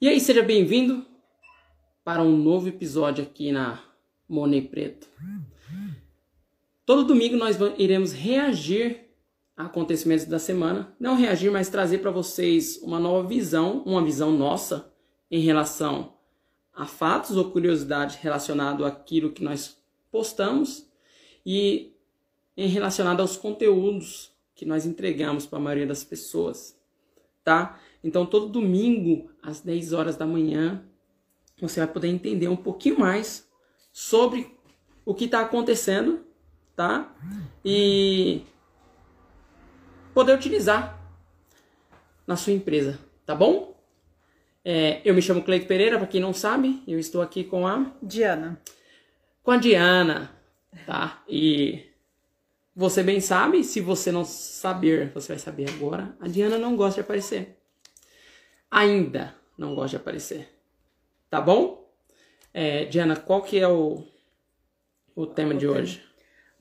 E 0.00 0.08
aí, 0.08 0.20
seja 0.20 0.42
bem-vindo 0.42 1.06
para 2.04 2.20
um 2.20 2.36
novo 2.36 2.68
episódio 2.68 3.22
aqui 3.22 3.52
na 3.52 3.80
Monet 4.28 4.68
Preto. 4.68 5.08
Todo 6.84 7.04
domingo 7.04 7.36
nós 7.36 7.56
iremos 7.78 8.12
reagir 8.12 9.08
a 9.56 9.66
acontecimentos 9.66 10.26
da 10.26 10.40
semana. 10.40 10.94
Não 10.98 11.14
reagir, 11.16 11.50
mas 11.50 11.68
trazer 11.68 11.98
para 11.98 12.10
vocês 12.10 12.76
uma 12.82 12.98
nova 12.98 13.26
visão, 13.26 13.84
uma 13.86 14.04
visão 14.04 14.32
nossa 14.32 14.92
em 15.30 15.40
relação 15.40 16.14
a 16.74 16.86
fatos 16.86 17.36
ou 17.36 17.52
curiosidades 17.52 18.16
relacionado 18.16 18.84
àquilo 18.84 19.30
que 19.30 19.44
nós 19.44 19.80
postamos 20.10 20.90
e 21.46 21.94
em 22.56 22.68
relacionado 22.68 23.20
aos 23.20 23.36
conteúdos 23.36 24.32
que 24.56 24.66
nós 24.66 24.84
entregamos 24.84 25.46
para 25.46 25.58
a 25.58 25.62
maioria 25.62 25.86
das 25.86 26.02
pessoas, 26.02 26.76
tá? 27.44 27.80
Então 28.04 28.26
todo 28.26 28.46
domingo 28.46 29.30
às 29.42 29.62
10 29.62 29.94
horas 29.94 30.16
da 30.16 30.26
manhã 30.26 30.84
você 31.60 31.80
vai 31.80 31.88
poder 31.88 32.08
entender 32.08 32.48
um 32.48 32.56
pouquinho 32.56 33.00
mais 33.00 33.48
sobre 33.90 34.54
o 35.04 35.14
que 35.14 35.24
está 35.24 35.40
acontecendo, 35.40 36.24
tá? 36.76 37.14
E 37.64 38.42
poder 40.12 40.34
utilizar 40.34 41.00
na 42.26 42.36
sua 42.36 42.52
empresa, 42.52 42.98
tá 43.24 43.34
bom? 43.34 43.74
É, 44.64 45.00
eu 45.04 45.14
me 45.14 45.22
chamo 45.22 45.42
Cleito 45.42 45.66
Pereira, 45.66 45.98
para 45.98 46.06
quem 46.06 46.20
não 46.20 46.32
sabe, 46.32 46.82
eu 46.86 46.98
estou 46.98 47.22
aqui 47.22 47.44
com 47.44 47.66
a 47.66 47.92
Diana. 48.02 48.60
Com 49.42 49.50
a 49.50 49.56
Diana, 49.56 50.30
tá? 50.86 51.22
E 51.28 51.84
você 52.74 53.02
bem 53.02 53.20
sabe, 53.20 53.62
se 53.62 53.80
você 53.80 54.10
não 54.10 54.24
saber, 54.24 55.12
você 55.12 55.28
vai 55.34 55.38
saber 55.38 55.70
agora. 55.70 56.16
A 56.18 56.26
Diana 56.26 56.58
não 56.58 56.76
gosta 56.76 56.94
de 56.94 57.00
aparecer. 57.00 57.63
Ainda 58.74 59.36
não 59.56 59.72
gosta 59.72 59.90
de 59.90 60.02
aparecer. 60.02 60.52
Tá 61.30 61.40
bom? 61.40 61.88
É, 62.52 62.86
Diana, 62.86 63.14
qual 63.14 63.40
que 63.40 63.56
é 63.56 63.68
o, 63.68 64.04
o 65.14 65.26
tema 65.28 65.54
o 65.54 65.58
de 65.58 65.64
tema. 65.64 65.78
hoje? 65.78 66.04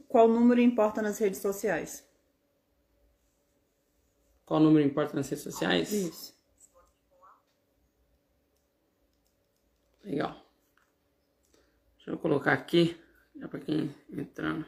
Qual 0.07 0.27
número 0.27 0.61
importa 0.61 1.01
nas 1.01 1.17
redes 1.17 1.39
sociais? 1.39 2.07
Qual 4.45 4.59
número 4.59 4.85
importa 4.85 5.15
nas 5.15 5.27
redes 5.27 5.43
sociais? 5.43 5.91
Isso. 5.91 6.37
Legal. 10.03 10.39
Deixa 11.95 12.11
eu 12.11 12.17
colocar 12.19 12.53
aqui, 12.53 12.95
já 13.35 13.47
para 13.47 13.59
quem 13.59 13.89
entrando. 14.11 14.67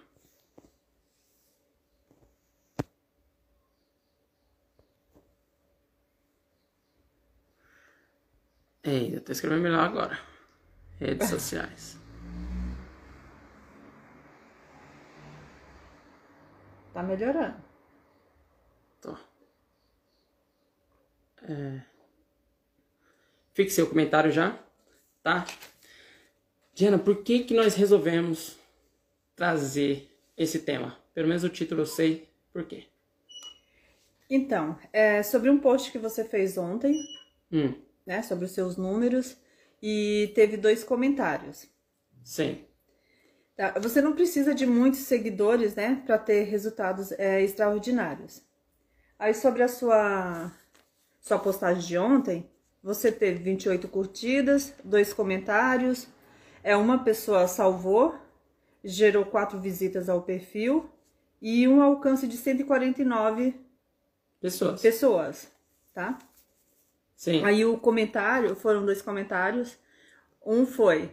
Eu 9.25 9.29
tô 9.29 9.31
escrevendo 9.31 9.63
melhor 9.63 9.79
agora. 9.79 10.19
Redes 10.99 11.29
sociais. 11.29 11.97
Tá 16.93 17.01
melhorando. 17.01 17.57
Tô. 19.01 19.17
É... 21.41 21.81
Fixe 23.55 23.77
seu 23.77 23.89
comentário 23.89 24.31
já, 24.31 24.59
tá? 25.23 25.43
Diana, 26.75 26.99
por 26.99 27.23
que 27.23 27.45
que 27.45 27.55
nós 27.55 27.73
resolvemos 27.73 28.59
trazer 29.35 30.07
esse 30.37 30.59
tema? 30.59 30.99
Pelo 31.15 31.27
menos 31.27 31.43
o 31.43 31.49
título 31.49 31.81
eu 31.81 31.87
sei 31.87 32.29
por 32.53 32.63
quê. 32.65 32.85
Então, 34.29 34.77
é 34.93 35.23
sobre 35.23 35.49
um 35.49 35.57
post 35.57 35.91
que 35.91 35.97
você 35.97 36.23
fez 36.23 36.59
ontem, 36.59 36.95
hum. 37.51 37.84
Né? 38.05 38.21
Sobre 38.21 38.45
os 38.45 38.51
seus 38.51 38.77
números 38.77 39.37
e 39.81 40.31
teve 40.33 40.57
dois 40.57 40.83
comentários. 40.83 41.67
Sim. 42.23 42.65
Tá, 43.55 43.77
você 43.79 44.01
não 44.01 44.13
precisa 44.13 44.53
de 44.53 44.65
muitos 44.65 45.01
seguidores, 45.01 45.75
né, 45.75 46.01
para 46.05 46.17
ter 46.17 46.43
resultados 46.43 47.11
é, 47.13 47.41
extraordinários. 47.41 48.41
Aí 49.17 49.33
sobre 49.33 49.63
a 49.63 49.67
sua 49.67 50.51
sua 51.21 51.39
postagem 51.39 51.81
de 51.81 51.97
ontem, 51.97 52.47
você 52.83 53.11
teve 53.11 53.41
28 53.41 53.87
curtidas, 53.87 54.73
dois 54.83 55.11
comentários, 55.11 56.07
é 56.63 56.75
uma 56.75 57.03
pessoa 57.03 57.47
salvou, 57.47 58.15
gerou 58.83 59.25
quatro 59.25 59.59
visitas 59.59 60.07
ao 60.07 60.21
perfil 60.21 60.87
e 61.41 61.67
um 61.67 61.81
alcance 61.81 62.27
de 62.27 62.37
149 62.37 63.55
pessoas. 64.39 64.81
Pessoas, 64.81 65.51
tá? 65.93 66.19
Sim. 67.15 67.43
Aí 67.43 67.65
o 67.65 67.77
comentário, 67.77 68.55
foram 68.55 68.85
dois 68.85 69.01
comentários. 69.01 69.77
Um 70.45 70.65
foi: 70.65 71.11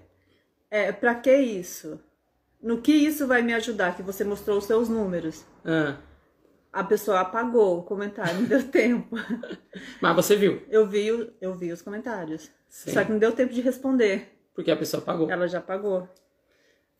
é, 0.70 0.92
para 0.92 1.14
que 1.14 1.34
isso? 1.34 2.00
No 2.60 2.80
que 2.80 2.92
isso 2.92 3.26
vai 3.26 3.42
me 3.42 3.54
ajudar? 3.54 3.96
Que 3.96 4.02
você 4.02 4.24
mostrou 4.24 4.58
os 4.58 4.64
seus 4.64 4.88
números. 4.88 5.44
Ah 5.64 5.96
a 6.72 6.82
pessoa 6.82 7.20
apagou 7.20 7.78
o 7.78 7.82
comentário, 7.82 8.40
não 8.40 8.44
deu 8.44 8.66
tempo. 8.70 9.16
Mas 10.00 10.16
você 10.16 10.34
viu? 10.34 10.62
Eu 10.70 10.86
vi, 10.86 11.06
eu 11.40 11.54
vi 11.54 11.70
os 11.70 11.82
comentários. 11.82 12.50
Sim. 12.68 12.92
Só 12.92 13.04
que 13.04 13.12
não 13.12 13.18
deu 13.18 13.32
tempo 13.32 13.52
de 13.52 13.60
responder. 13.60 14.32
Porque 14.54 14.70
a 14.70 14.76
pessoa 14.76 15.02
apagou. 15.02 15.30
Ela 15.30 15.46
já 15.46 15.58
apagou. 15.58 16.02
O 16.02 16.08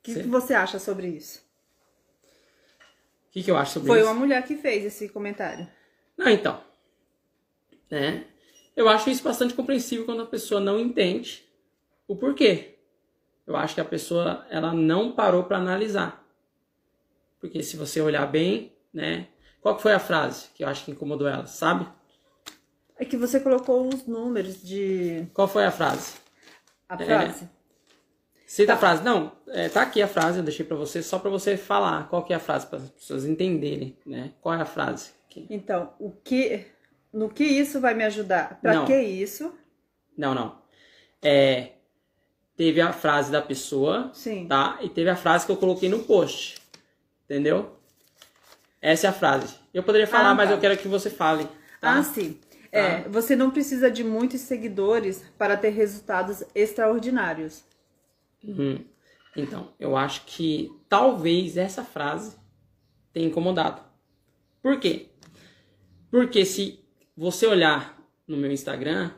que, 0.02 0.14
que 0.14 0.28
você 0.28 0.52
acha 0.52 0.78
sobre 0.78 1.06
isso? 1.06 1.41
O 3.28 3.32
que, 3.32 3.42
que 3.42 3.50
eu 3.50 3.56
acho 3.56 3.72
sobre 3.72 3.86
Foi 3.86 3.98
isso? 3.98 4.06
Foi 4.06 4.14
uma 4.14 4.20
mulher 4.20 4.44
que 4.44 4.56
fez 4.56 4.84
esse 4.84 5.08
comentário. 5.08 5.66
Não, 6.18 6.28
então. 6.28 6.62
Né? 7.91 8.26
Eu 8.77 8.88
acho 8.88 9.10
isso 9.10 9.22
bastante 9.22 9.55
compreensível 9.55 10.05
quando 10.05 10.22
a 10.22 10.27
pessoa 10.27 10.60
não 10.60 10.81
entende 10.81 11.44
o 12.09 12.16
porquê. 12.16 12.78
Eu 13.47 13.56
acho 13.56 13.75
que 13.75 13.81
a 13.81 13.84
pessoa 13.84 14.47
ela 14.50 14.72
não 14.72 15.12
parou 15.12 15.44
para 15.44 15.59
analisar. 15.59 16.25
Porque 17.41 17.62
se 17.62 17.77
você 17.77 18.00
olhar 18.00 18.27
bem, 18.27 18.72
né, 18.93 19.28
qual 19.60 19.78
foi 19.78 19.93
a 19.93 19.99
frase 19.99 20.49
que 20.55 20.65
eu 20.65 20.69
acho 20.69 20.84
que 20.84 20.91
incomodou 20.91 21.28
ela, 21.28 21.47
sabe? 21.47 21.87
É 22.97 23.05
que 23.05 23.16
você 23.16 23.41
colocou 23.41 23.88
os 23.88 24.06
números 24.06 24.62
de. 24.62 25.27
Qual 25.34 25.49
foi 25.49 25.65
a 25.65 25.71
frase? 25.71 26.15
A 26.89 26.97
frase? 26.97 27.44
É, 27.44 27.49
cita 28.47 28.69
tá. 28.69 28.75
a 28.75 28.77
frase. 28.77 29.03
Não, 29.03 29.33
é, 29.49 29.69
tá 29.69 29.83
aqui 29.83 30.00
a 30.00 30.06
frase, 30.06 30.39
eu 30.39 30.44
deixei 30.44 30.65
para 30.65 30.77
você 30.77 31.03
só 31.03 31.19
para 31.19 31.31
você 31.31 31.56
falar 31.56 32.09
qual 32.09 32.22
que 32.22 32.33
é 32.33 32.37
a 32.37 32.41
frase, 32.41 32.66
para 32.66 32.78
as 32.78 32.91
pessoas 32.91 33.25
entenderem, 33.25 33.97
né? 34.06 34.33
Qual 34.41 34.54
é 34.54 34.60
a 34.60 34.65
frase? 34.65 35.10
Então, 35.50 35.93
o 35.99 36.10
que. 36.10 36.66
No 37.12 37.28
que 37.28 37.44
isso 37.44 37.80
vai 37.80 37.94
me 37.94 38.04
ajudar? 38.04 38.58
Para 38.60 38.84
que 38.84 38.98
isso? 38.98 39.52
Não, 40.16 40.34
não. 40.34 40.58
É, 41.22 41.72
teve 42.56 42.80
a 42.80 42.92
frase 42.92 43.30
da 43.30 43.42
pessoa, 43.42 44.10
Sim. 44.14 44.46
tá? 44.48 44.78
E 44.80 44.88
teve 44.88 45.10
a 45.10 45.16
frase 45.16 45.44
que 45.44 45.52
eu 45.52 45.56
coloquei 45.56 45.88
no 45.88 46.04
post. 46.04 46.60
Entendeu? 47.24 47.76
Essa 48.80 49.06
é 49.06 49.10
a 49.10 49.12
frase. 49.12 49.54
Eu 49.72 49.82
poderia 49.82 50.06
falar, 50.06 50.30
ah, 50.30 50.34
mas 50.34 50.48
tá. 50.48 50.54
eu 50.54 50.60
quero 50.60 50.76
que 50.76 50.88
você 50.88 51.08
fale. 51.08 51.44
Tá? 51.80 51.98
Ah, 51.98 52.02
sim. 52.02 52.38
Tá. 52.70 52.78
É, 52.78 53.08
você 53.08 53.36
não 53.36 53.50
precisa 53.50 53.90
de 53.90 54.02
muitos 54.02 54.40
seguidores 54.40 55.22
para 55.38 55.56
ter 55.56 55.70
resultados 55.70 56.42
extraordinários. 56.54 57.62
Uhum. 58.42 58.84
Então, 59.36 59.72
eu 59.78 59.96
acho 59.96 60.24
que 60.26 60.70
talvez 60.88 61.56
essa 61.56 61.84
frase 61.84 62.36
tenha 63.12 63.28
incomodado. 63.28 63.82
Por 64.62 64.78
quê? 64.78 65.10
Porque 66.10 66.44
se 66.44 66.81
você 67.16 67.46
olhar 67.46 68.02
no 68.26 68.36
meu 68.36 68.50
Instagram, 68.50 69.10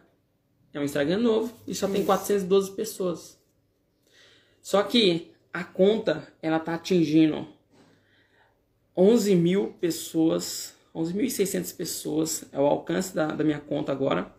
é 0.72 0.81
um 0.81 0.84
Instagram 0.84 1.19
novo 1.19 1.55
e 1.66 1.75
só 1.75 1.87
Isso. 1.87 1.94
tem 1.94 2.05
412 2.05 2.72
pessoas. 2.72 3.38
Só 4.60 4.82
que 4.82 5.32
a 5.53 5.62
conta, 5.62 6.27
ela 6.43 6.59
tá 6.59 6.75
atingindo 6.75 7.47
11 8.97 9.34
mil 9.37 9.75
pessoas, 9.81 10.75
11.600 10.94 11.77
pessoas 11.77 12.44
é 12.53 12.59
o 12.59 12.66
alcance 12.66 13.15
da, 13.15 13.27
da 13.27 13.44
minha 13.44 13.60
conta 13.60 13.93
agora, 13.93 14.32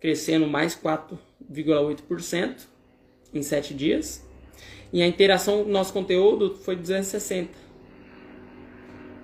crescendo 0.00 0.46
mais 0.46 0.74
4,8% 0.74 2.66
em 3.32 3.42
7 3.42 3.74
dias. 3.74 4.24
E 4.92 5.02
a 5.02 5.06
interação 5.06 5.64
do 5.64 5.70
nosso 5.70 5.92
conteúdo 5.92 6.54
foi 6.56 6.74
260, 6.74 7.52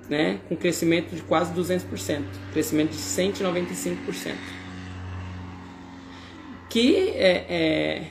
né? 0.09 0.41
com 0.49 0.57
crescimento 0.57 1.15
de 1.15 1.23
quase 1.23 1.53
200%, 1.55 2.25
crescimento 2.53 2.91
de 2.91 2.99
195%. 2.99 4.35
Que 6.69 7.11
é, 7.11 7.47
é, 7.49 8.11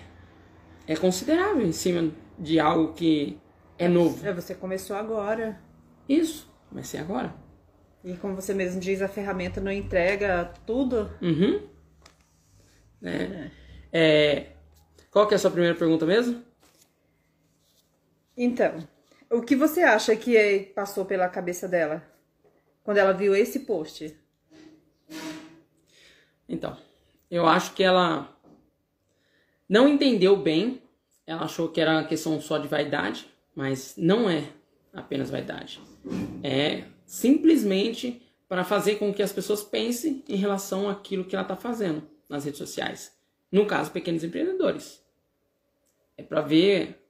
é 0.88 0.96
considerável 0.96 1.66
em 1.66 1.72
cima 1.72 2.12
de 2.40 2.60
algo 2.60 2.94
que 2.94 3.38
é 3.78 3.88
novo. 3.88 4.26
É, 4.26 4.34
você 4.34 4.56
começou 4.56 4.96
agora. 4.96 5.60
Isso. 6.08 6.52
Comecei 6.70 7.00
agora. 7.00 7.36
E 8.04 8.14
como 8.16 8.36
você 8.36 8.54
mesmo 8.54 8.80
diz, 8.80 9.02
a 9.02 9.08
ferramenta 9.08 9.62
não 9.62 9.72
entrega 9.72 10.52
tudo. 10.66 11.10
Uhum. 11.22 11.62
É. 13.02 13.52
É. 13.92 14.48
Qual 15.12 15.28
que 15.28 15.34
é 15.34 15.38
a 15.38 15.40
sua 15.40 15.52
primeira 15.52 15.78
pergunta 15.78 16.06
mesmo? 16.06 16.42
Então, 18.36 18.78
o 19.34 19.42
que 19.42 19.56
você 19.56 19.82
acha 19.82 20.16
que 20.16 20.72
passou 20.76 21.06
pela 21.06 21.28
cabeça 21.28 21.68
dela 21.68 22.04
quando 22.84 22.98
ela 22.98 23.14
viu 23.14 23.36
esse 23.36 23.62
post? 23.62 24.16
Então, 26.48 26.78
eu 27.32 27.48
acho 27.48 27.74
que 27.74 27.84
ela 27.84 28.38
não 29.68 29.88
entendeu 29.88 30.38
bem, 30.38 30.82
ela 31.26 31.46
achou 31.46 31.70
que 31.70 31.82
era 31.82 31.92
uma 31.92 32.04
questão 32.04 32.40
só 32.40 32.60
de 32.60 32.68
vaidade, 32.68 33.28
mas 33.56 33.96
não 33.98 34.30
é 34.30 34.50
apenas 34.94 35.32
vaidade. 35.32 35.82
É 36.44 36.84
simplesmente 37.06 38.22
para 38.48 38.64
fazer 38.64 38.96
com 38.96 39.12
que 39.12 39.24
as 39.24 39.32
pessoas 39.32 39.64
pensem 39.64 40.24
em 40.28 40.36
relação 40.36 40.88
àquilo 40.88 41.26
que 41.26 41.36
ela 41.36 41.44
está 41.44 41.56
fazendo 41.56 42.08
nas 42.30 42.46
redes 42.46 42.60
sociais. 42.60 43.18
No 43.52 43.66
caso, 43.66 43.92
pequenos 43.92 44.24
empreendedores. 44.24 45.04
É 46.16 46.22
para 46.22 46.42
ver, 46.42 47.04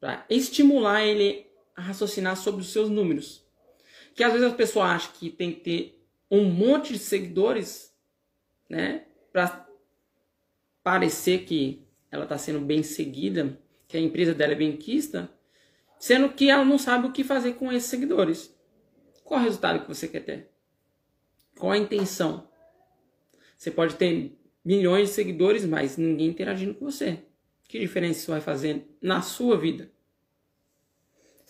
para 0.00 0.24
estimular 0.28 1.04
ele 1.04 1.51
a 1.76 1.80
raciocinar 1.80 2.36
sobre 2.36 2.60
os 2.60 2.72
seus 2.72 2.88
números. 2.88 3.44
Que 4.14 4.24
às 4.24 4.32
vezes 4.32 4.46
a 4.46 4.54
pessoa 4.54 4.86
acha 4.86 5.10
que 5.12 5.30
tem 5.30 5.52
que 5.52 5.60
ter 5.60 6.06
um 6.30 6.44
monte 6.44 6.92
de 6.92 6.98
seguidores, 6.98 7.94
né, 8.68 9.04
para 9.32 9.68
parecer 10.82 11.44
que 11.44 11.86
ela 12.10 12.24
está 12.24 12.36
sendo 12.36 12.60
bem 12.60 12.82
seguida, 12.82 13.58
que 13.86 13.96
a 13.96 14.00
empresa 14.00 14.34
dela 14.34 14.52
é 14.52 14.56
bem 14.56 14.76
quista, 14.76 15.30
sendo 15.98 16.30
que 16.30 16.50
ela 16.50 16.64
não 16.64 16.78
sabe 16.78 17.06
o 17.06 17.12
que 17.12 17.22
fazer 17.22 17.52
com 17.54 17.70
esses 17.70 17.88
seguidores. 17.88 18.54
Qual 19.22 19.38
o 19.38 19.42
resultado 19.42 19.82
que 19.82 19.88
você 19.88 20.08
quer 20.08 20.24
ter? 20.24 20.50
Qual 21.58 21.70
a 21.70 21.78
intenção? 21.78 22.48
Você 23.56 23.70
pode 23.70 23.94
ter 23.94 24.36
milhões 24.64 25.10
de 25.10 25.14
seguidores, 25.14 25.64
mas 25.64 25.96
ninguém 25.96 26.28
interagindo 26.28 26.74
com 26.74 26.86
você. 26.86 27.18
Que 27.68 27.78
diferença 27.78 28.20
isso 28.20 28.30
vai 28.30 28.40
fazer 28.40 28.86
na 29.00 29.22
sua 29.22 29.56
vida? 29.56 29.91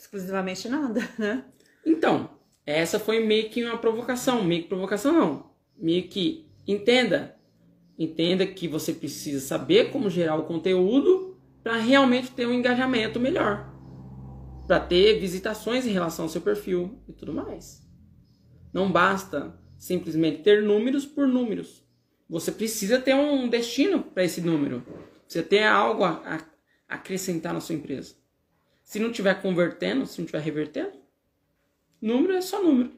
Exclusivamente 0.03 0.69
nada, 0.69 1.01
né? 1.17 1.45
Então, 1.87 2.29
essa 2.67 2.99
foi 2.99 3.25
meio 3.25 3.49
que 3.51 3.65
uma 3.65 3.79
provocação. 3.79 4.43
Meio 4.43 4.63
que 4.63 4.69
provocação 4.69 5.13
não. 5.13 5.53
Meio 5.79 6.09
que 6.09 6.51
entenda. 6.67 7.37
Entenda 7.97 8.45
que 8.45 8.67
você 8.67 8.93
precisa 8.93 9.39
saber 9.39 9.93
como 9.93 10.11
gerar 10.11 10.35
o 10.35 10.43
conteúdo 10.43 11.41
para 11.63 11.77
realmente 11.77 12.33
ter 12.33 12.49
um 12.49 12.53
engajamento 12.53 13.21
melhor. 13.21 13.73
Para 14.67 14.81
ter 14.81 15.21
visitações 15.21 15.87
em 15.87 15.93
relação 15.93 16.25
ao 16.25 16.29
seu 16.29 16.41
perfil 16.41 17.01
e 17.09 17.13
tudo 17.13 17.33
mais. 17.33 17.89
Não 18.75 18.91
basta 18.91 19.57
simplesmente 19.79 20.43
ter 20.43 20.65
números 20.65 21.07
por 21.07 21.29
números. 21.29 21.87
Você 22.29 22.51
precisa 22.51 23.01
ter 23.01 23.15
um 23.15 23.49
destino 23.49 24.03
para 24.03 24.25
esse 24.25 24.41
número. 24.41 24.85
Você 25.29 25.45
ter 25.45 25.63
algo 25.63 26.03
a, 26.03 26.21
a 26.89 26.95
acrescentar 26.97 27.55
na 27.55 27.61
sua 27.61 27.77
empresa. 27.77 28.21
Se 28.83 28.99
não 28.99 29.11
estiver 29.11 29.41
convertendo, 29.41 30.07
se 30.07 30.19
não 30.19 30.25
estiver 30.25 30.43
revertendo, 30.43 30.93
número 32.01 32.35
é 32.35 32.41
só 32.41 32.63
número. 32.63 32.93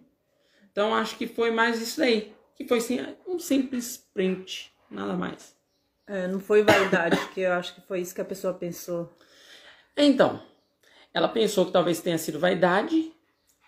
Então 0.71 0.95
acho 0.95 1.17
que 1.17 1.27
foi 1.27 1.51
mais 1.51 1.81
isso 1.81 2.01
daí. 2.01 2.35
Que 2.57 2.67
foi 2.67 2.81
sim, 2.81 2.99
um 3.27 3.39
simples 3.39 4.09
print, 4.13 4.73
nada 4.91 5.15
mais. 5.15 5.55
É, 6.07 6.27
não 6.29 6.39
foi 6.39 6.63
vaidade, 6.63 7.17
porque 7.17 7.41
eu 7.41 7.53
acho 7.53 7.75
que 7.75 7.81
foi 7.81 8.01
isso 8.01 8.15
que 8.15 8.21
a 8.21 8.25
pessoa 8.25 8.53
pensou. 8.53 9.13
Então, 9.97 10.43
ela 11.13 11.29
pensou 11.29 11.67
que 11.67 11.73
talvez 11.73 12.01
tenha 12.01 12.19
sido 12.19 12.39
vaidade 12.39 13.13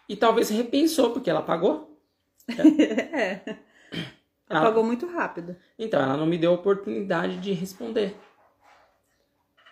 e 0.08 0.16
talvez 0.16 0.50
repensou 0.50 1.12
porque 1.12 1.30
ela 1.30 1.42
pagou. 1.42 1.98
é. 2.48 3.40
Ela 4.48 4.60
pagou 4.60 4.84
muito 4.84 5.06
rápido. 5.06 5.56
Então, 5.78 6.00
ela 6.00 6.16
não 6.16 6.26
me 6.26 6.38
deu 6.38 6.52
a 6.52 6.54
oportunidade 6.54 7.38
de 7.38 7.52
responder. 7.52 8.16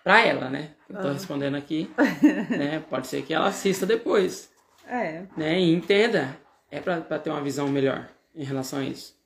Pra 0.05 0.23
ela, 0.23 0.51
né? 0.51 0.75
Eu 0.87 1.01
tô 1.01 1.07
ah. 1.07 1.13
respondendo 1.13 1.55
aqui. 1.55 1.89
né? 2.55 2.79
Pode 2.87 3.07
ser 3.07 3.23
que 3.23 3.33
ela 3.33 3.47
assista 3.47 3.87
depois. 3.87 4.51
É. 4.87 5.23
Né? 5.35 5.59
E 5.59 5.73
entenda. 5.73 6.37
É 6.69 6.79
pra 6.79 7.01
ter 7.17 7.31
uma 7.31 7.41
visão 7.41 7.67
melhor 7.67 8.07
em 8.35 8.43
relação 8.43 8.77
a 8.77 8.83
isso. 8.83 9.17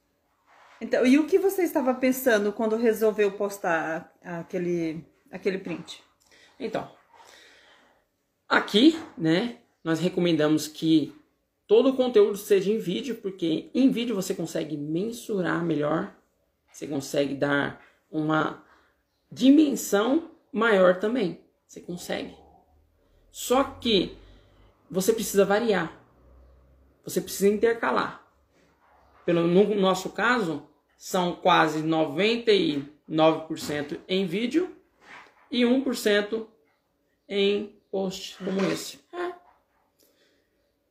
Então, 0.79 1.05
e 1.05 1.19
o 1.19 1.27
que 1.27 1.37
você 1.37 1.63
estava 1.63 1.93
pensando 1.93 2.53
quando 2.53 2.77
resolveu 2.77 3.33
postar 3.33 4.09
aquele, 4.23 5.05
aquele 5.29 5.57
print? 5.57 6.01
Então, 6.57 6.89
aqui, 8.47 8.97
né, 9.17 9.57
nós 9.83 9.99
recomendamos 9.99 10.65
que 10.65 11.13
todo 11.67 11.89
o 11.89 11.95
conteúdo 11.97 12.37
seja 12.37 12.71
em 12.71 12.77
vídeo, 12.77 13.15
porque 13.15 13.69
em 13.73 13.91
vídeo 13.91 14.15
você 14.15 14.33
consegue 14.33 14.77
mensurar 14.77 15.61
melhor, 15.61 16.15
você 16.71 16.87
consegue 16.87 17.35
dar 17.35 17.83
uma 18.09 18.63
dimensão 19.29 20.38
maior 20.51 20.99
também. 20.99 21.39
Você 21.67 21.81
consegue. 21.81 22.35
Só 23.31 23.63
que 23.63 24.17
você 24.89 25.13
precisa 25.13 25.45
variar. 25.45 25.95
Você 27.03 27.21
precisa 27.21 27.47
intercalar. 27.47 28.27
Pelo 29.25 29.47
no 29.47 29.75
nosso 29.75 30.09
caso, 30.09 30.67
são 30.97 31.35
quase 31.35 31.83
99% 31.83 33.99
em 34.07 34.25
vídeo 34.25 34.75
e 35.51 35.61
1% 35.61 36.47
em 37.27 37.75
post 37.91 38.37
como 38.43 38.63
esse. 38.65 38.99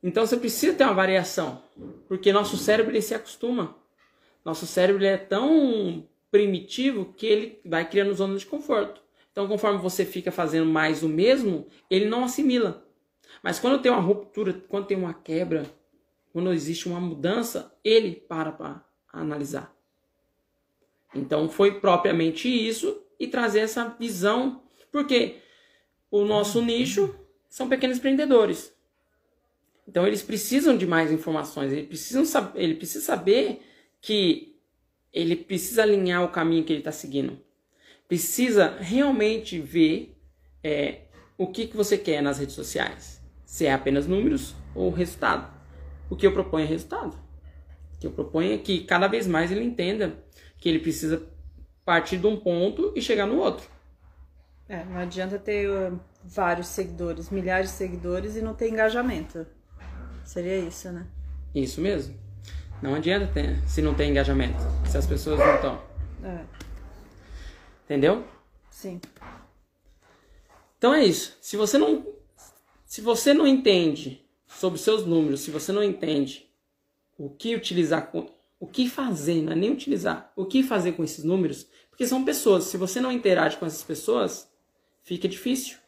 Então 0.02 0.26
você 0.26 0.37
precisa 0.37 0.76
ter 0.76 0.84
uma 0.84 0.94
variação, 0.94 1.62
porque 2.06 2.32
nosso 2.32 2.56
cérebro 2.56 2.93
ele 2.93 3.02
se 3.02 3.14
acostuma. 3.14 3.76
Nosso 4.44 4.66
cérebro 4.66 5.05
é 5.05 5.16
tão 5.16 6.06
primitivo 6.31 7.12
que 7.16 7.26
ele 7.26 7.60
vai 7.64 7.88
criando 7.88 8.14
zonas 8.14 8.40
de 8.40 8.46
conforto. 8.46 9.02
Então, 9.38 9.46
conforme 9.46 9.79
você 9.79 10.05
fica 10.05 10.32
fazendo 10.32 10.67
mais 10.67 11.05
o 11.05 11.08
mesmo, 11.08 11.69
ele 11.88 12.06
não 12.06 12.25
assimila. 12.25 12.85
Mas 13.40 13.61
quando 13.61 13.81
tem 13.81 13.93
uma 13.93 14.00
ruptura, 14.00 14.52
quando 14.69 14.87
tem 14.87 14.96
uma 14.99 15.14
quebra, 15.14 15.64
quando 16.32 16.52
existe 16.52 16.88
uma 16.88 16.99
mudança, 16.99 17.73
ele 17.85 18.17
para 18.17 18.50
para 18.50 18.85
analisar. 19.12 19.73
Então, 21.14 21.49
foi 21.49 21.79
propriamente 21.79 22.49
isso 22.49 23.00
e 23.17 23.29
trazer 23.29 23.61
essa 23.61 23.88
visão, 23.96 24.61
porque 24.90 25.37
o 26.11 26.25
nosso 26.25 26.61
nicho 26.61 27.14
são 27.49 27.69
pequenos 27.69 27.99
empreendedores. 27.99 28.76
Então 29.87 30.05
eles 30.05 30.20
precisam 30.20 30.76
de 30.76 30.84
mais 30.84 31.12
informações, 31.12 31.73
ele, 31.73 31.87
precisam 31.87 32.25
ele 32.56 32.75
precisa 32.75 33.05
saber 33.05 33.62
que 34.00 34.58
ele 35.12 35.37
precisa 35.37 35.84
alinhar 35.84 36.25
o 36.25 36.32
caminho 36.32 36.64
que 36.64 36.73
ele 36.73 36.81
está 36.81 36.91
seguindo. 36.91 37.46
Precisa 38.08 38.78
realmente 38.81 39.60
ver 39.60 40.19
é, 40.64 41.02
o 41.37 41.46
que, 41.46 41.66
que 41.66 41.76
você 41.76 41.99
quer 41.99 42.22
nas 42.22 42.38
redes 42.38 42.55
sociais. 42.55 43.22
Se 43.44 43.66
é 43.66 43.72
apenas 43.72 44.06
números 44.06 44.55
ou 44.75 44.90
resultado. 44.90 45.52
O 46.10 46.16
que 46.16 46.26
eu 46.26 46.32
proponho 46.32 46.64
é 46.64 46.69
resultado. 46.69 47.14
O 47.94 47.99
que 48.00 48.06
eu 48.06 48.10
proponho 48.10 48.55
é 48.55 48.58
que 48.58 48.84
cada 48.84 49.06
vez 49.06 49.26
mais 49.26 49.52
ele 49.52 49.62
entenda 49.62 50.19
que 50.56 50.69
ele 50.69 50.78
precisa 50.78 51.22
partir 51.84 52.16
de 52.16 52.26
um 52.26 52.37
ponto 52.37 52.93
e 52.96 53.02
chegar 53.02 53.26
no 53.26 53.38
outro. 53.38 53.69
É, 54.69 54.84
não 54.84 54.98
adianta 54.98 55.38
ter 55.38 55.69
uh, 55.70 55.98
vários 56.24 56.69
seguidores, 56.69 57.31
milhares 57.31 57.70
de 57.70 57.77
seguidores 57.77 58.36
e 58.36 58.43
não 58.43 58.55
ter 58.55 58.69
engajamento. 58.69 59.46
Seria 60.24 60.58
isso, 60.58 60.91
né? 60.93 61.06
Isso 61.55 61.81
mesmo. 61.81 62.15
Não 62.82 62.94
adianta 62.94 63.27
ter, 63.27 63.58
se 63.67 63.81
não 63.81 63.94
tem 63.94 64.10
engajamento, 64.10 64.62
se 64.86 64.96
as 64.96 65.06
pessoas 65.06 65.38
não 65.38 65.55
estão. 65.55 65.82
É. 66.22 66.57
Entendeu? 67.89 68.23
Sim. 68.71 69.01
Então 70.77 70.93
é 70.93 71.07
isso. 71.07 71.39
Se 71.41 71.57
você 71.57 71.79
não 71.79 72.07
se 72.85 73.01
você 73.01 73.33
não 73.33 73.47
entende 73.47 74.23
sobre 74.47 74.79
seus 74.79 75.07
números, 75.07 75.41
se 75.41 75.51
você 75.51 75.73
não 75.73 75.83
entende 75.83 76.51
o 77.17 77.31
que 77.31 77.55
utilizar 77.55 78.11
com 78.11 78.29
o 78.61 78.67
que 78.67 78.91
fazer, 78.91 79.41
não 79.41 79.53
é 79.53 79.57
nem 79.57 79.73
utilizar, 79.73 80.31
o 80.37 80.45
que 80.45 80.63
fazer 80.63 80.93
com 80.93 81.03
esses 81.03 81.25
números, 81.25 81.67
porque 81.89 82.07
são 82.07 82.27
pessoas. 82.27 82.65
Se 82.65 82.77
você 82.77 83.01
não 83.01 83.11
interage 83.11 83.57
com 83.57 83.65
essas 83.65 83.83
pessoas, 83.83 84.51
fica 85.03 85.27
difícil. 85.27 85.79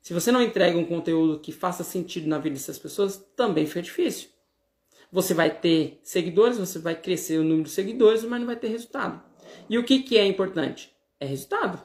Se 0.00 0.14
você 0.14 0.32
não 0.32 0.40
entrega 0.42 0.78
um 0.78 0.86
conteúdo 0.86 1.40
que 1.40 1.52
faça 1.52 1.84
sentido 1.84 2.26
na 2.26 2.38
vida 2.38 2.54
dessas 2.54 2.78
pessoas, 2.78 3.22
também 3.36 3.66
fica 3.66 3.82
difícil. 3.82 4.30
Você 5.12 5.34
vai 5.34 5.50
ter 5.50 6.00
seguidores, 6.02 6.56
você 6.56 6.78
vai 6.78 6.98
crescer 6.98 7.38
o 7.38 7.44
número 7.44 7.64
de 7.64 7.70
seguidores, 7.70 8.24
mas 8.24 8.40
não 8.40 8.46
vai 8.46 8.56
ter 8.56 8.68
resultado. 8.68 9.22
E 9.68 9.76
o 9.76 9.84
que, 9.84 10.02
que 10.02 10.16
é 10.16 10.24
importante? 10.26 10.96
É 11.20 11.26
resultado. 11.26 11.82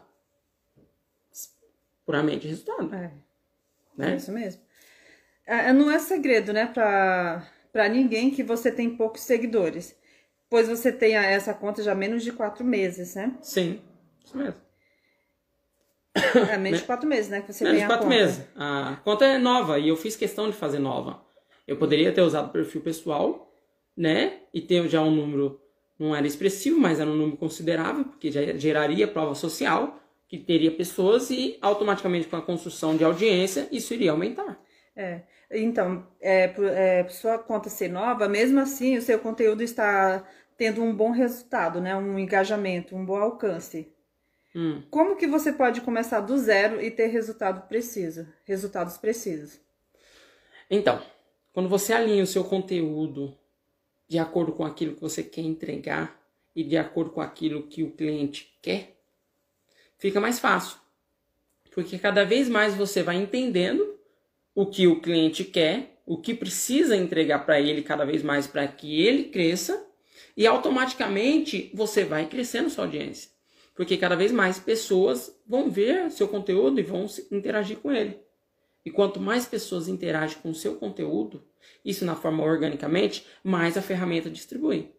Puramente 2.06 2.48
resultado. 2.48 2.94
É. 2.94 3.12
Né? 3.98 4.14
É 4.14 4.16
isso 4.16 4.32
mesmo. 4.32 4.62
É, 5.46 5.74
não 5.74 5.92
é 5.92 6.00
segredo, 6.00 6.54
né, 6.54 6.68
pra, 6.68 7.48
pra 7.72 7.90
ninguém 7.90 8.32
que 8.32 8.44
você 8.44 8.72
tem 8.72 8.96
poucos 8.96 9.22
seguidores. 9.22 9.96
Pois 10.50 10.68
você 10.68 10.92
tem 10.92 11.16
essa 11.16 11.54
conta 11.54 11.82
já 11.82 11.94
há 11.94 11.96
menos 11.96 12.24
de 12.24 12.32
quatro 12.32 12.64
meses, 12.64 13.16
né? 13.16 13.36
Sim, 13.42 13.82
isso 14.24 14.38
mesmo. 14.38 14.62
É 16.52 16.58
menos 16.58 16.80
de 16.82 16.86
quatro 16.86 17.08
meses, 17.10 17.30
né? 17.30 17.42
Que 17.42 17.52
você 17.52 17.64
menos 17.64 17.80
tem 17.80 17.88
de 17.88 17.92
quatro 17.92 18.06
conta. 18.08 18.16
meses. 18.16 18.48
A 18.56 18.98
conta 19.04 19.26
é 19.26 19.38
nova 19.38 19.80
e 19.80 19.90
eu 19.90 19.98
fiz 19.98 20.16
questão 20.16 20.50
de 20.50 20.56
fazer 20.56 20.80
nova. 20.80 21.26
Eu 21.68 21.78
poderia 21.78 22.12
ter 22.12 22.22
usado 22.22 22.50
o 22.50 22.52
perfil 22.52 22.82
pessoal, 22.82 23.52
né? 23.98 24.42
E 24.54 24.62
ter 24.62 24.88
já 24.88 25.02
um 25.02 25.10
número, 25.10 25.60
não 26.00 26.16
era 26.16 26.26
expressivo, 26.26 26.80
mas 26.80 27.00
era 27.00 27.10
um 27.10 27.16
número 27.16 27.38
considerável, 27.38 28.06
porque 28.06 28.32
já 28.32 28.42
geraria 28.58 29.08
prova 29.08 29.36
social, 29.36 30.00
que 30.28 30.38
teria 30.38 30.72
pessoas 30.72 31.30
e 31.30 31.58
automaticamente 31.62 32.28
com 32.28 32.36
a 32.36 32.42
construção 32.42 32.98
de 32.98 33.04
audiência, 33.04 33.68
isso 33.72 33.94
iria 33.94 34.12
aumentar. 34.12 34.60
É. 34.96 35.22
Então, 35.52 36.08
é, 36.20 36.48
por, 36.48 36.66
é, 36.66 37.04
por 37.04 37.12
sua 37.12 37.38
conta 37.38 37.70
ser 37.70 37.90
nova, 37.90 38.28
mesmo 38.28 38.60
assim, 38.60 38.98
o 38.98 39.02
seu 39.02 39.20
conteúdo 39.20 39.62
está 39.62 40.28
tendo 40.58 40.82
um 40.82 40.96
bom 40.96 41.12
resultado, 41.12 41.80
né? 41.80 41.96
Um 41.96 42.18
engajamento, 42.18 42.96
um 42.96 43.06
bom 43.06 43.18
alcance. 43.18 43.92
Hum. 44.56 44.84
Como 44.90 45.16
que 45.16 45.28
você 45.28 45.52
pode 45.52 45.82
começar 45.82 46.20
do 46.22 46.38
zero 46.38 46.82
e 46.82 46.92
ter 46.92 47.08
resultado 47.08 47.68
preciso, 47.68 48.28
resultados 48.46 48.98
precisos? 48.98 49.60
Então, 50.70 51.02
quando 51.52 51.70
você 51.70 51.94
alinha 51.94 52.24
o 52.24 52.28
seu 52.28 52.44
conteúdo 52.44 53.38
de 54.14 54.20
acordo 54.20 54.52
com 54.52 54.64
aquilo 54.64 54.94
que 54.94 55.02
você 55.02 55.24
quer 55.24 55.42
entregar 55.42 56.22
e 56.56 56.64
de 56.64 56.78
acordo 56.78 57.10
com 57.10 57.20
aquilo 57.20 57.64
que 57.64 57.82
o 57.82 57.90
cliente 57.90 58.56
quer, 58.62 58.96
fica 59.98 60.22
mais 60.22 60.38
fácil. 60.38 60.78
Porque 61.72 61.98
cada 61.98 62.24
vez 62.24 62.48
mais 62.48 62.76
você 62.76 63.02
vai 63.02 63.16
entendendo 63.16 63.98
o 64.54 64.68
que 64.68 64.86
o 64.86 65.02
cliente 65.02 65.44
quer, 65.44 66.00
o 66.06 66.16
que 66.16 66.36
precisa 66.36 66.96
entregar 66.96 67.44
para 67.44 67.60
ele 67.60 67.82
cada 67.82 68.06
vez 68.06 68.22
mais 68.22 68.46
para 68.46 68.68
que 68.68 69.02
ele 69.02 69.30
cresça, 69.30 69.84
e 70.38 70.46
automaticamente 70.46 71.72
você 71.74 72.04
vai 72.04 72.28
crescendo 72.28 72.70
sua 72.70 72.84
audiência. 72.84 73.32
Porque 73.74 73.98
cada 73.98 74.16
vez 74.16 74.32
mais 74.32 74.60
pessoas 74.60 75.36
vão 75.48 75.72
ver 75.72 76.12
seu 76.12 76.28
conteúdo 76.28 76.80
e 76.80 76.84
vão 76.84 77.08
interagir 77.32 77.80
com 77.80 77.92
ele. 77.92 78.20
E 78.86 78.92
quanto 78.92 79.20
mais 79.20 79.46
pessoas 79.46 79.88
interagem 79.88 80.38
com 80.42 80.50
o 80.50 80.56
seu 80.56 80.76
conteúdo, 80.76 81.44
isso 81.86 82.04
na 82.06 82.16
forma 82.16 82.44
organicamente, 82.44 83.26
mais 83.44 83.78
a 83.78 83.82
ferramenta 83.82 84.30
distribui. 84.30 84.94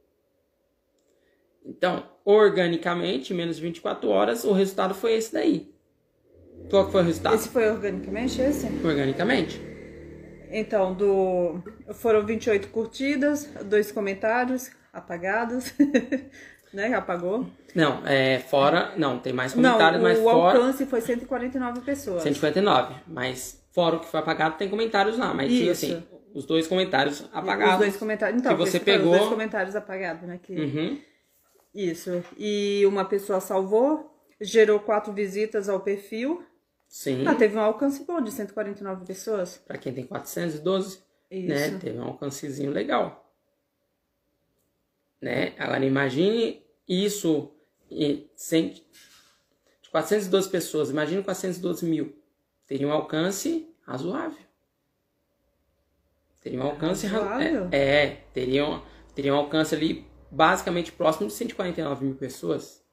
Então, 1.64 2.06
organicamente, 2.24 3.32
menos 3.34 3.58
24 3.58 4.08
horas, 4.08 4.44
o 4.44 4.52
resultado 4.52 4.94
foi 4.94 5.14
esse 5.14 5.32
daí. 5.32 5.74
Qual 6.70 6.90
foi 6.90 7.02
o 7.02 7.04
resultado? 7.04 7.34
Esse 7.34 7.48
foi 7.48 7.68
organicamente 7.70 8.40
esse? 8.40 8.66
Organicamente. 8.84 9.60
Então, 10.50 10.94
do 10.94 11.62
foram 11.94 12.24
28 12.24 12.68
curtidas, 12.68 13.50
dois 13.64 13.90
comentários 13.90 14.70
apagados, 14.92 15.74
né? 16.72 16.94
Apagou. 16.94 17.46
Não, 17.74 18.06
é 18.06 18.38
fora. 18.38 18.92
Não, 18.96 19.18
tem 19.18 19.32
mais 19.32 19.52
comentários, 19.52 20.00
não, 20.00 20.08
mas 20.08 20.18
o 20.18 20.22
fora. 20.22 20.58
alcance 20.58 20.86
foi 20.86 21.00
149 21.00 21.80
pessoas. 21.80 22.22
159. 22.22 22.94
Mas 23.06 23.63
fora 23.74 23.96
o 23.96 24.00
que 24.00 24.06
foi 24.06 24.20
apagado, 24.20 24.56
tem 24.56 24.70
comentários 24.70 25.18
lá. 25.18 25.34
Mas 25.34 25.50
tipo 25.52 25.70
Isso. 25.70 25.84
assim, 25.86 26.02
os 26.32 26.46
dois 26.46 26.66
comentários 26.68 27.28
apagados. 27.32 27.74
Os 27.74 27.78
dois 27.80 27.96
comentários. 27.96 28.40
Então, 28.40 28.52
que 28.52 28.58
você 28.58 28.78
pegou- 28.78 29.12
Os 29.12 29.18
dois 29.18 29.28
comentários 29.30 29.74
apagados, 29.74 30.22
né? 30.28 30.38
Que... 30.40 30.54
Uhum. 30.54 31.00
Isso. 31.74 32.24
E 32.38 32.86
uma 32.86 33.04
pessoa 33.04 33.40
salvou, 33.40 34.16
gerou 34.40 34.78
quatro 34.78 35.12
visitas 35.12 35.68
ao 35.68 35.80
perfil. 35.80 36.44
Sim. 36.88 37.26
Ah, 37.26 37.34
teve 37.34 37.56
um 37.56 37.60
alcance 37.60 38.04
bom 38.04 38.20
de 38.22 38.30
149 38.30 39.04
pessoas. 39.04 39.58
Pra 39.66 39.76
quem 39.76 39.92
tem 39.92 40.06
412, 40.06 41.00
Isso. 41.28 41.48
né? 41.48 41.78
Teve 41.80 41.98
um 41.98 42.04
alcancezinho 42.04 42.70
legal. 42.70 43.28
Né? 45.20 45.54
Agora 45.58 45.84
imagine 45.84 46.62
isso 46.88 47.50
em 47.90 48.28
100, 48.36 48.68
de 49.82 49.90
412 49.90 50.48
pessoas, 50.48 50.90
imagine 50.90 51.22
412 51.24 51.84
mil. 51.86 52.14
Teria 52.66 52.86
um 52.88 52.92
alcance 52.92 53.68
razoável. 53.86 54.44
Teria 56.40 56.60
um 56.60 56.64
alcance 56.64 57.06
ra- 57.06 57.20
Razoável? 57.20 57.68
É, 57.72 58.04
é 58.04 58.10
teria, 58.32 58.66
um, 58.66 58.82
teria 59.14 59.34
um 59.34 59.38
alcance 59.38 59.74
ali 59.74 60.06
basicamente 60.30 60.92
próximo 60.92 61.26
de 61.28 61.32
149 61.34 62.04
mil 62.04 62.14
pessoas. 62.14 62.84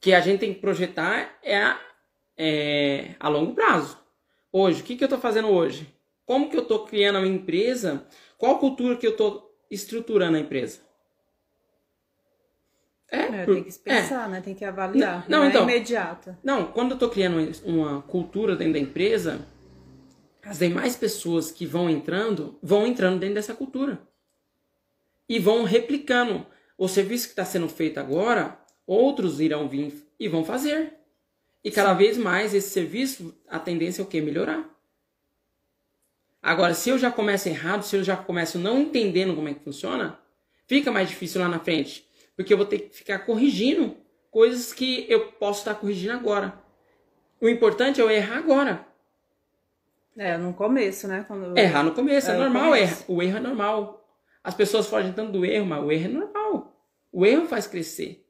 Que 0.00 0.12
a 0.14 0.20
gente 0.20 0.40
tem 0.40 0.54
que 0.54 0.60
projetar 0.60 1.38
é 1.42 1.56
a, 1.56 1.80
é, 2.36 3.14
a 3.20 3.28
longo 3.28 3.54
prazo. 3.54 3.98
Hoje, 4.52 4.80
o 4.80 4.84
que, 4.84 4.96
que 4.96 5.04
eu 5.04 5.06
estou 5.06 5.20
fazendo 5.20 5.48
hoje? 5.48 5.92
Como 6.24 6.48
que 6.48 6.56
eu 6.56 6.62
estou 6.62 6.84
criando 6.84 7.16
a 7.16 7.20
minha 7.20 7.34
empresa? 7.34 8.06
Qual 8.38 8.58
cultura 8.58 8.96
que 8.96 9.06
eu 9.06 9.12
estou 9.12 9.54
estruturando 9.70 10.36
a 10.36 10.40
empresa? 10.40 10.80
É, 13.10 13.44
por- 13.44 13.54
tem 13.54 13.64
que 13.64 13.72
pensar, 13.78 14.28
né? 14.28 14.40
Tem 14.40 14.54
que 14.54 14.64
avaliar. 14.64 15.24
Não, 15.28 15.40
Não, 15.40 15.48
então. 15.48 15.62
é 15.68 15.72
imediato. 15.76 16.36
Não, 16.44 16.66
quando 16.66 16.90
eu 16.92 16.94
estou 16.94 17.08
criando 17.10 17.50
uma 17.64 18.02
cultura 18.02 18.54
dentro 18.54 18.74
da 18.74 18.78
empresa, 18.78 19.40
as 20.44 20.58
demais 20.58 20.94
pessoas 20.96 21.50
que 21.50 21.66
vão 21.66 21.90
entrando, 21.90 22.58
vão 22.62 22.86
entrando 22.86 23.18
dentro 23.18 23.34
dessa 23.34 23.52
cultura. 23.54 24.00
E 25.28 25.38
vão 25.38 25.64
replicando. 25.64 26.46
O 26.78 26.88
serviço 26.88 27.26
que 27.26 27.32
está 27.32 27.44
sendo 27.44 27.68
feito 27.68 27.98
agora, 27.98 28.58
outros 28.86 29.40
irão 29.40 29.68
vir 29.68 29.92
e 30.18 30.28
vão 30.28 30.44
fazer. 30.44 30.94
E 31.62 31.70
cada 31.70 31.92
vez 31.92 32.16
mais 32.16 32.54
esse 32.54 32.70
serviço, 32.70 33.34
a 33.48 33.58
tendência 33.58 34.00
é 34.00 34.04
o 34.04 34.08
quê? 34.08 34.20
Melhorar. 34.20 34.64
Agora, 36.42 36.72
se 36.72 36.88
eu 36.88 36.98
já 36.98 37.10
começo 37.10 37.48
errado, 37.48 37.82
se 37.82 37.96
eu 37.96 38.02
já 38.02 38.16
começo 38.16 38.58
não 38.58 38.80
entendendo 38.80 39.34
como 39.34 39.48
é 39.48 39.52
que 39.54 39.60
funciona, 39.62 40.18
fica 40.66 40.90
mais 40.90 41.08
difícil 41.08 41.40
lá 41.40 41.48
na 41.48 41.58
frente. 41.58 42.08
Porque 42.40 42.54
eu 42.54 42.56
vou 42.56 42.64
ter 42.64 42.78
que 42.78 42.96
ficar 42.96 43.18
corrigindo 43.18 43.94
coisas 44.30 44.72
que 44.72 45.04
eu 45.10 45.30
posso 45.32 45.58
estar 45.58 45.74
corrigindo 45.74 46.14
agora. 46.14 46.58
O 47.38 47.46
importante 47.50 48.00
é 48.00 48.02
eu 48.02 48.10
errar 48.10 48.38
agora. 48.38 48.86
É, 50.16 50.38
no 50.38 50.54
começo, 50.54 51.06
né? 51.06 51.22
Quando... 51.28 51.54
Errar 51.58 51.82
no 51.82 51.92
começo, 51.92 52.30
é, 52.30 52.32
É, 52.32 52.36
no 52.38 52.44
normal. 52.44 52.64
começo. 52.70 52.92
erra- 52.94 53.04
O 53.08 53.22
erro 53.22 53.36
é 53.36 53.40
normal. 53.40 54.08
As 54.42 54.54
pessoas 54.54 54.86
fogem 54.86 55.12
tanto 55.12 55.32
do 55.32 55.44
erro, 55.44 55.66
mas 55.66 55.84
o 55.84 55.92
erro 55.92 56.04
é 56.06 56.08
normal. 56.08 56.82
O 57.12 57.26
erro 57.26 57.46
faz 57.46 57.66
crescer. 57.66 58.26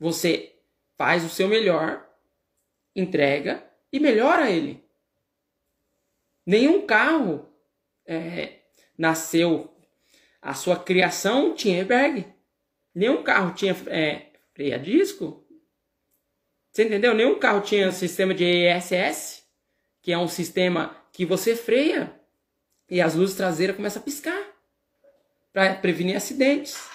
Você 0.00 0.56
faz 0.98 1.24
o 1.24 1.28
seu 1.28 1.46
melhor, 1.46 2.04
entrega 2.96 3.64
e 3.92 4.00
melhora 4.00 4.50
ele. 4.50 4.84
Nenhum 6.44 6.84
carro 6.84 7.48
é, 8.04 8.62
nasceu, 8.98 9.72
a 10.42 10.54
sua 10.54 10.76
criação 10.76 11.54
tinha 11.54 11.76
airbag. 11.76 12.34
Nenhum 12.96 13.22
carro 13.22 13.52
tinha 13.52 13.76
é, 13.88 14.28
freio 14.54 14.74
a 14.74 14.78
disco. 14.78 15.46
Você 16.72 16.84
entendeu? 16.84 17.14
Nenhum 17.14 17.38
carro 17.38 17.60
tinha 17.60 17.92
sistema 17.92 18.32
de 18.32 18.42
ESS, 18.42 19.44
que 20.00 20.12
é 20.12 20.18
um 20.18 20.26
sistema 20.26 20.96
que 21.12 21.26
você 21.26 21.54
freia 21.54 22.18
e 22.88 23.02
as 23.02 23.14
luzes 23.14 23.36
traseiras 23.36 23.76
começam 23.76 24.00
a 24.00 24.04
piscar 24.04 24.42
para 25.52 25.74
prevenir 25.74 26.16
acidentes. 26.16 26.88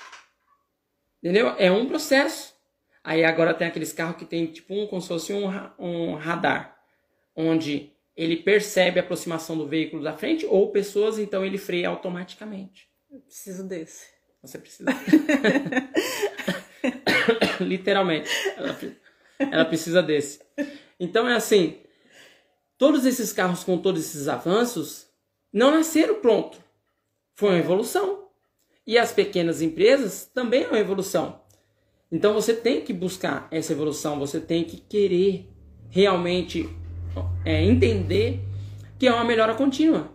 Entendeu? 1.21 1.49
É 1.59 1.71
um 1.71 1.87
processo. 1.87 2.55
Aí 3.03 3.23
agora 3.23 3.53
tem 3.53 3.67
aqueles 3.67 3.93
carros 3.93 4.17
que 4.17 4.25
tem 4.25 4.47
tipo 4.47 4.73
um, 4.73 4.87
como 4.87 5.03
se 5.03 5.07
fosse 5.07 5.31
um, 5.33 5.45
um 5.77 6.15
radar, 6.15 6.79
onde 7.35 7.91
ele 8.17 8.37
percebe 8.37 8.99
a 8.99 9.03
aproximação 9.03 9.55
do 9.55 9.67
veículo 9.67 10.03
da 10.03 10.17
frente 10.17 10.47
ou 10.47 10.71
pessoas, 10.71 11.19
então 11.19 11.45
ele 11.45 11.59
freia 11.59 11.89
automaticamente. 11.89 12.89
Preciso 13.27 13.67
desse. 13.67 14.20
Você 14.41 14.57
precisa. 14.57 14.89
Literalmente. 17.59 18.29
Ela, 18.57 18.77
ela 19.39 19.65
precisa 19.65 20.01
desse. 20.01 20.39
Então 20.99 21.27
é 21.27 21.35
assim: 21.35 21.79
todos 22.77 23.05
esses 23.05 23.31
carros 23.31 23.63
com 23.63 23.77
todos 23.77 24.01
esses 24.01 24.27
avanços 24.27 25.07
não 25.53 25.71
nasceram 25.71 26.21
pronto. 26.21 26.57
Foi 27.35 27.49
uma 27.49 27.59
evolução. 27.59 28.29
E 28.85 28.97
as 28.97 29.11
pequenas 29.11 29.61
empresas 29.61 30.29
também 30.33 30.63
é 30.63 30.67
uma 30.67 30.79
evolução. 30.79 31.39
Então 32.11 32.33
você 32.33 32.53
tem 32.53 32.81
que 32.81 32.91
buscar 32.91 33.47
essa 33.51 33.71
evolução, 33.71 34.19
você 34.19 34.39
tem 34.39 34.63
que 34.63 34.77
querer 34.77 35.47
realmente 35.89 36.67
é, 37.45 37.63
entender 37.63 38.41
que 38.99 39.07
é 39.07 39.13
uma 39.13 39.23
melhora 39.23 39.55
contínua. 39.55 40.11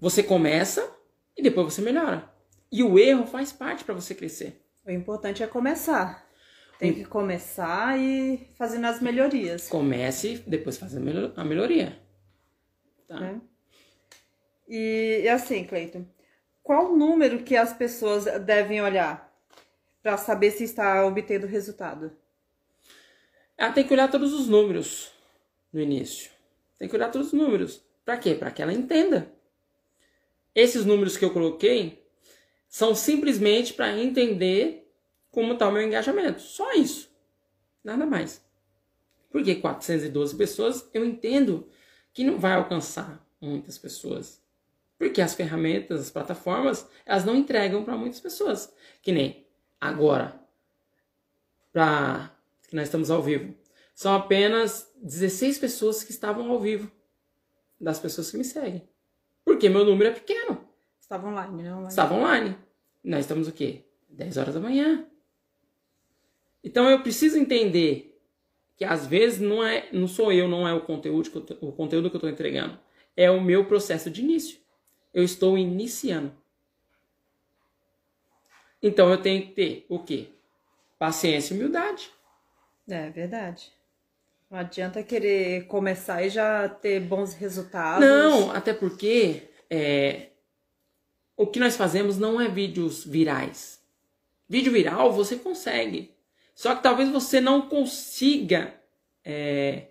Você 0.00 0.22
começa 0.22 0.90
e 1.36 1.42
depois 1.42 1.72
você 1.72 1.82
melhora. 1.82 2.30
E 2.70 2.82
o 2.82 2.98
erro 2.98 3.26
faz 3.26 3.52
parte 3.52 3.84
para 3.84 3.94
você 3.94 4.14
crescer. 4.14 4.62
O 4.84 4.90
importante 4.90 5.42
é 5.42 5.46
começar. 5.46 6.26
Tem 6.78 6.92
que 6.92 7.04
começar 7.04 7.98
e 7.98 8.48
fazendo 8.56 8.86
as 8.86 9.00
melhorias. 9.00 9.68
Comece, 9.68 10.42
depois 10.46 10.76
faz 10.76 10.96
a 10.96 11.00
melho- 11.00 11.32
a 11.36 11.44
melhoria. 11.44 12.00
Tá? 13.06 13.20
né? 13.20 13.40
E, 14.66 15.20
e 15.22 15.28
assim, 15.28 15.64
Cleiton, 15.64 16.04
qual 16.62 16.92
o 16.92 16.96
número 16.96 17.42
que 17.44 17.56
as 17.56 17.72
pessoas 17.72 18.24
devem 18.44 18.80
olhar 18.80 19.32
para 20.02 20.16
saber 20.16 20.50
se 20.50 20.64
está 20.64 21.04
obtendo 21.06 21.46
resultado? 21.46 22.16
Ela 23.56 23.72
tem 23.72 23.86
que 23.86 23.92
olhar 23.92 24.10
todos 24.10 24.32
os 24.32 24.48
números 24.48 25.12
no 25.72 25.80
início. 25.80 26.30
Tem 26.78 26.88
que 26.88 26.96
olhar 26.96 27.10
todos 27.12 27.28
os 27.28 27.32
números. 27.32 27.84
Para 28.04 28.16
quê? 28.16 28.34
Para 28.34 28.50
que 28.50 28.60
ela 28.60 28.72
entenda. 28.72 29.30
Esses 30.54 30.84
números 30.84 31.16
que 31.16 31.24
eu 31.24 31.32
coloquei 31.32 32.06
são 32.68 32.94
simplesmente 32.94 33.72
para 33.72 33.96
entender 33.98 34.90
como 35.30 35.54
está 35.54 35.68
o 35.68 35.72
meu 35.72 35.82
engajamento. 35.82 36.40
Só 36.40 36.72
isso. 36.72 37.10
Nada 37.82 38.06
mais. 38.06 38.44
Porque 39.30 39.54
412 39.54 40.36
pessoas, 40.36 40.88
eu 40.92 41.04
entendo 41.04 41.68
que 42.12 42.22
não 42.22 42.38
vai 42.38 42.52
alcançar 42.52 43.26
muitas 43.40 43.78
pessoas. 43.78 44.42
Porque 44.98 45.20
as 45.20 45.34
ferramentas, 45.34 46.00
as 46.00 46.10
plataformas, 46.10 46.86
elas 47.04 47.24
não 47.24 47.34
entregam 47.34 47.82
para 47.84 47.96
muitas 47.96 48.20
pessoas. 48.20 48.72
Que 49.00 49.10
nem 49.10 49.46
agora, 49.80 50.40
para 51.72 52.30
que 52.68 52.76
nós 52.76 52.84
estamos 52.84 53.10
ao 53.10 53.22
vivo. 53.22 53.54
São 53.94 54.14
apenas 54.14 54.90
16 55.02 55.58
pessoas 55.58 56.04
que 56.04 56.12
estavam 56.12 56.50
ao 56.50 56.60
vivo 56.60 56.90
das 57.80 57.98
pessoas 57.98 58.30
que 58.30 58.36
me 58.36 58.44
seguem. 58.44 58.88
Porque 59.44 59.68
meu 59.68 59.84
número 59.84 60.10
é 60.10 60.12
pequeno. 60.12 60.66
Estava 61.00 61.28
online, 61.28 61.62
né? 61.62 61.72
Online. 61.72 61.88
Estava 61.88 62.14
online. 62.14 62.58
Nós 63.04 63.20
estamos 63.20 63.48
o 63.48 63.52
quê? 63.52 63.84
10 64.08 64.36
horas 64.36 64.54
da 64.54 64.60
manhã. 64.60 65.06
Então 66.62 66.88
eu 66.88 67.02
preciso 67.02 67.38
entender 67.38 68.20
que 68.76 68.84
às 68.84 69.06
vezes 69.06 69.40
não 69.40 69.62
é, 69.62 69.88
não 69.92 70.06
sou 70.06 70.32
eu, 70.32 70.48
não 70.48 70.66
é 70.66 70.72
o 70.72 70.80
conteúdo 70.80 71.30
que 71.30 71.36
eu 71.36 71.42
tô, 71.42 71.66
o 71.66 71.72
conteúdo 71.72 72.08
que 72.08 72.16
eu 72.16 72.18
estou 72.18 72.30
entregando, 72.30 72.78
é 73.16 73.30
o 73.30 73.40
meu 73.40 73.66
processo 73.66 74.10
de 74.10 74.22
início. 74.22 74.58
Eu 75.12 75.22
estou 75.22 75.58
iniciando. 75.58 76.32
Então 78.82 79.10
eu 79.10 79.20
tenho 79.20 79.42
que 79.42 79.52
ter 79.52 79.86
o 79.88 79.98
quê? 79.98 80.28
Paciência 80.98 81.54
e 81.54 81.56
humildade. 81.56 82.10
É 82.88 83.10
verdade. 83.10 83.72
Não 84.52 84.58
adianta 84.58 85.02
querer 85.02 85.64
começar 85.64 86.22
e 86.22 86.28
já 86.28 86.68
ter 86.68 87.00
bons 87.00 87.32
resultados. 87.32 88.06
Não, 88.06 88.50
até 88.50 88.74
porque 88.74 89.44
é, 89.70 90.26
o 91.34 91.46
que 91.46 91.58
nós 91.58 91.74
fazemos 91.74 92.18
não 92.18 92.38
é 92.38 92.48
vídeos 92.48 93.02
virais. 93.02 93.80
Vídeo 94.46 94.70
viral 94.70 95.10
você 95.10 95.36
consegue. 95.36 96.14
Só 96.54 96.74
que 96.74 96.82
talvez 96.82 97.08
você 97.08 97.40
não 97.40 97.62
consiga 97.62 98.74
é, 99.24 99.86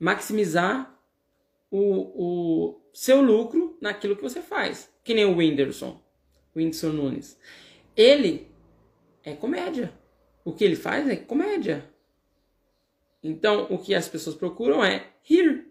maximizar 0.00 0.98
o, 1.70 1.82
o 2.14 2.80
seu 2.94 3.20
lucro 3.20 3.76
naquilo 3.78 4.16
que 4.16 4.22
você 4.22 4.40
faz. 4.40 4.90
Que 5.04 5.12
nem 5.12 5.26
o 5.26 5.36
Whindersson, 5.36 6.00
Whindersson 6.56 6.92
Nunes. 6.92 7.38
Ele 7.94 8.48
é 9.22 9.34
comédia. 9.34 9.92
O 10.46 10.54
que 10.54 10.64
ele 10.64 10.76
faz 10.76 11.06
é 11.06 11.16
comédia. 11.16 11.84
Então, 13.22 13.66
o 13.70 13.78
que 13.78 13.94
as 13.94 14.08
pessoas 14.08 14.36
procuram 14.36 14.84
é 14.84 15.06
rir. 15.22 15.66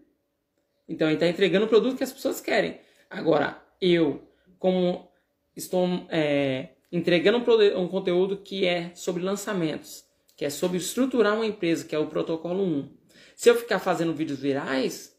Então, 0.88 1.08
ele 1.08 1.14
está 1.14 1.26
entregando 1.26 1.66
o 1.66 1.68
produto 1.68 1.96
que 1.96 2.04
as 2.04 2.12
pessoas 2.12 2.40
querem. 2.40 2.80
Agora, 3.10 3.62
eu, 3.80 4.22
como 4.58 5.08
estou 5.56 6.06
é, 6.10 6.70
entregando 6.90 7.38
um, 7.38 7.80
um 7.80 7.88
conteúdo 7.88 8.38
que 8.38 8.66
é 8.66 8.92
sobre 8.94 9.22
lançamentos, 9.22 10.04
que 10.36 10.44
é 10.44 10.50
sobre 10.50 10.78
estruturar 10.78 11.34
uma 11.34 11.46
empresa, 11.46 11.84
que 11.84 11.94
é 11.94 11.98
o 11.98 12.06
protocolo 12.06 12.62
1. 12.62 12.96
Se 13.34 13.50
eu 13.50 13.54
ficar 13.54 13.78
fazendo 13.78 14.14
vídeos 14.14 14.38
virais, 14.38 15.16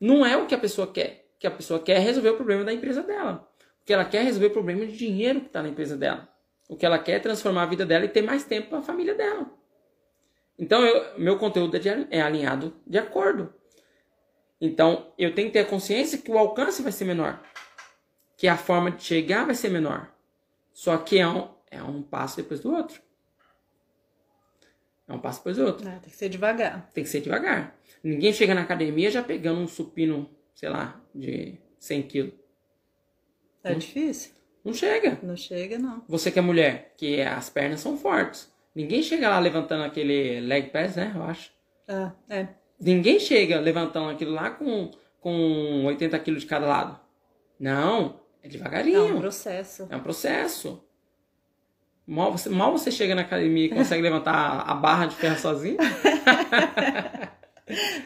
não 0.00 0.24
é 0.24 0.36
o 0.36 0.46
que 0.46 0.54
a 0.54 0.58
pessoa 0.58 0.86
quer. 0.86 1.28
O 1.36 1.38
que 1.38 1.46
a 1.46 1.50
pessoa 1.50 1.80
quer 1.80 1.96
é 1.96 1.98
resolver 1.98 2.30
o 2.30 2.36
problema 2.36 2.64
da 2.64 2.72
empresa 2.72 3.02
dela. 3.02 3.48
O 3.82 3.84
que 3.84 3.92
ela 3.92 4.04
quer 4.04 4.18
é 4.18 4.24
resolver 4.24 4.46
o 4.46 4.52
problema 4.52 4.86
de 4.86 4.96
dinheiro 4.96 5.40
que 5.40 5.46
está 5.46 5.62
na 5.62 5.68
empresa 5.68 5.96
dela. 5.96 6.28
O 6.68 6.76
que 6.76 6.86
ela 6.86 6.98
quer 6.98 7.12
é 7.12 7.18
transformar 7.18 7.64
a 7.64 7.66
vida 7.66 7.84
dela 7.84 8.04
e 8.04 8.08
ter 8.08 8.22
mais 8.22 8.44
tempo 8.44 8.68
para 8.70 8.78
a 8.78 8.82
família 8.82 9.14
dela. 9.14 9.50
Então, 10.62 10.86
eu, 10.86 11.18
meu 11.18 11.36
conteúdo 11.40 11.76
é, 11.76 11.80
de, 11.80 11.88
é 12.08 12.22
alinhado 12.22 12.72
de 12.86 12.96
acordo. 12.96 13.52
Então, 14.60 15.12
eu 15.18 15.34
tenho 15.34 15.48
que 15.48 15.54
ter 15.54 15.58
a 15.58 15.64
consciência 15.64 16.18
que 16.18 16.30
o 16.30 16.38
alcance 16.38 16.82
vai 16.82 16.92
ser 16.92 17.04
menor. 17.04 17.42
Que 18.36 18.46
a 18.46 18.56
forma 18.56 18.92
de 18.92 19.02
chegar 19.02 19.44
vai 19.44 19.56
ser 19.56 19.70
menor. 19.70 20.14
Só 20.72 20.96
que 20.98 21.18
é 21.18 21.26
um, 21.26 21.48
é 21.68 21.82
um 21.82 22.00
passo 22.00 22.36
depois 22.36 22.60
do 22.60 22.72
outro. 22.72 23.02
É 25.08 25.12
um 25.12 25.18
passo 25.18 25.40
depois 25.40 25.56
do 25.56 25.64
outro. 25.64 25.88
É, 25.88 25.98
tem 25.98 26.10
que 26.10 26.16
ser 26.16 26.28
devagar. 26.28 26.88
Tem 26.94 27.02
que 27.02 27.10
ser 27.10 27.22
devagar. 27.22 27.76
Ninguém 28.00 28.32
chega 28.32 28.54
na 28.54 28.62
academia 28.62 29.10
já 29.10 29.20
pegando 29.20 29.60
um 29.60 29.66
supino, 29.66 30.30
sei 30.54 30.68
lá, 30.68 31.00
de 31.12 31.58
100 31.80 32.02
quilos. 32.04 32.34
É 33.64 33.74
difícil. 33.74 34.30
Não 34.64 34.72
chega. 34.72 35.18
Não 35.24 35.36
chega, 35.36 35.76
não. 35.76 36.04
Você 36.06 36.30
que 36.30 36.38
é 36.38 36.42
mulher, 36.42 36.94
que 36.96 37.20
as 37.20 37.50
pernas 37.50 37.80
são 37.80 37.98
fortes. 37.98 38.52
Ninguém 38.74 39.02
chega 39.02 39.28
lá 39.28 39.38
levantando 39.38 39.84
aquele 39.84 40.40
leg 40.40 40.70
press, 40.70 40.96
né? 40.96 41.12
Eu 41.14 41.22
acho. 41.24 41.50
Ah, 41.86 42.12
é. 42.28 42.48
Ninguém 42.80 43.20
chega 43.20 43.60
levantando 43.60 44.10
aquilo 44.10 44.32
lá 44.32 44.50
com, 44.50 44.90
com 45.20 45.84
80 45.84 46.18
quilos 46.20 46.42
de 46.42 46.48
cada 46.48 46.66
lado. 46.66 46.98
Não, 47.60 48.20
é 48.42 48.48
devagarinho. 48.48 49.08
É 49.08 49.12
um 49.12 49.20
processo. 49.20 49.86
É 49.90 49.96
um 49.96 50.00
processo. 50.00 50.82
Mal 52.06 52.32
você, 52.32 52.48
mal 52.48 52.72
você 52.72 52.90
chega 52.90 53.14
na 53.14 53.22
academia 53.22 53.66
e 53.66 53.68
consegue 53.68 54.02
levantar 54.02 54.64
a 54.66 54.74
barra 54.74 55.06
de 55.06 55.14
ferro 55.14 55.38
sozinho. 55.38 55.76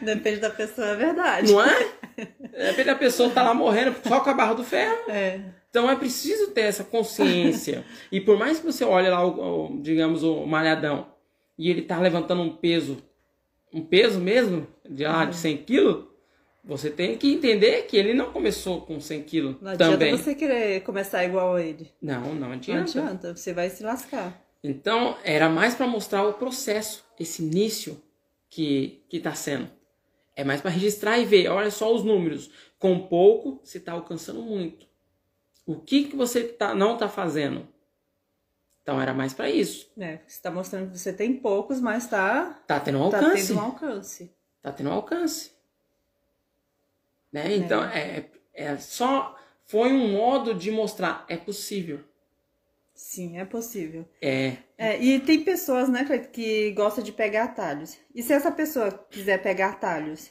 Depende 0.02 0.40
da 0.40 0.50
pessoa, 0.50 0.88
é 0.88 0.96
verdade. 0.96 1.50
Não 1.50 1.62
é? 1.62 1.88
Depende 2.16 2.84
da 2.84 2.94
pessoa 2.94 3.30
tá 3.30 3.42
lá 3.42 3.54
morrendo 3.54 3.96
só 4.06 4.20
com 4.20 4.30
a 4.30 4.34
barra 4.34 4.52
do 4.54 4.62
ferro. 4.62 5.10
É. 5.10 5.40
Então 5.76 5.90
é 5.90 5.94
preciso 5.94 6.52
ter 6.52 6.62
essa 6.62 6.82
consciência. 6.82 7.84
e 8.10 8.18
por 8.18 8.38
mais 8.38 8.58
que 8.58 8.64
você 8.64 8.82
olhe 8.82 9.10
lá, 9.10 9.22
o, 9.26 9.66
o, 9.74 9.82
digamos, 9.82 10.22
o 10.22 10.46
malhadão, 10.46 11.06
e 11.58 11.68
ele 11.68 11.82
tá 11.82 12.00
levantando 12.00 12.40
um 12.40 12.56
peso, 12.56 12.96
um 13.70 13.84
peso 13.84 14.18
mesmo, 14.18 14.66
de, 14.88 15.04
lá, 15.04 15.26
de 15.26 15.36
100 15.36 15.58
quilos, 15.58 16.06
você 16.64 16.88
tem 16.88 17.18
que 17.18 17.30
entender 17.30 17.82
que 17.82 17.94
ele 17.94 18.14
não 18.14 18.32
começou 18.32 18.80
com 18.80 18.98
100 18.98 19.22
quilos 19.24 19.56
Não 19.60 19.76
também. 19.76 20.08
adianta 20.08 20.16
você 20.16 20.34
querer 20.34 20.80
começar 20.80 21.22
igual 21.26 21.56
a 21.56 21.62
ele. 21.62 21.92
Não, 22.00 22.22
não 22.34 22.48
Não 22.48 22.52
adianta. 22.52 22.98
adianta, 22.98 23.36
você 23.36 23.52
vai 23.52 23.68
se 23.68 23.82
lascar. 23.82 24.42
Então, 24.64 25.14
era 25.24 25.50
mais 25.50 25.74
para 25.74 25.86
mostrar 25.86 26.26
o 26.26 26.32
processo, 26.32 27.04
esse 27.20 27.42
início 27.42 28.00
que 28.48 29.04
que 29.10 29.20
tá 29.20 29.34
sendo. 29.34 29.68
É 30.34 30.42
mais 30.42 30.62
para 30.62 30.70
registrar 30.70 31.18
e 31.18 31.26
ver, 31.26 31.48
olha 31.48 31.70
só 31.70 31.94
os 31.94 32.02
números. 32.02 32.50
Com 32.78 32.98
pouco, 32.98 33.60
você 33.62 33.76
está 33.76 33.92
alcançando 33.92 34.40
muito. 34.40 34.86
O 35.66 35.76
que 35.80 36.04
que 36.04 36.16
você 36.16 36.44
tá, 36.44 36.74
não 36.74 36.94
está 36.94 37.08
fazendo? 37.08 37.66
Então, 38.82 39.00
era 39.00 39.12
mais 39.12 39.34
para 39.34 39.50
isso. 39.50 39.90
É, 39.98 40.20
você 40.26 40.40
tá 40.40 40.50
mostrando 40.50 40.92
que 40.92 40.98
você 40.98 41.12
tem 41.12 41.34
poucos, 41.34 41.80
mas 41.80 42.06
tá, 42.06 42.56
Tá 42.68 42.78
tendo 42.78 42.98
um 43.02 43.10
tá 43.10 43.18
alcance. 43.18 43.48
tendo 43.48 43.58
um 43.58 43.62
alcance. 43.64 44.32
Tá 44.62 44.70
tendo 44.72 44.90
um 44.90 44.92
alcance. 44.92 45.50
Né? 47.32 47.56
Então, 47.56 47.82
é, 47.84 48.26
é 48.54 48.76
só... 48.76 49.36
Foi 49.64 49.92
um 49.92 50.12
modo 50.12 50.54
de 50.54 50.70
mostrar, 50.70 51.24
é 51.28 51.36
possível. 51.36 51.98
Sim, 52.94 53.36
é 53.38 53.44
possível. 53.44 54.08
É, 54.22 54.58
É, 54.78 54.96
e 55.02 55.18
tem 55.18 55.42
pessoas, 55.42 55.88
né, 55.88 56.04
Cleito, 56.04 56.28
que 56.28 56.70
gostam 56.70 57.02
de 57.02 57.10
pegar 57.10 57.44
atalhos. 57.44 57.98
E 58.14 58.22
se 58.22 58.32
essa 58.32 58.52
pessoa 58.52 58.92
quiser 59.10 59.42
pegar 59.42 59.70
atalhos 59.70 60.30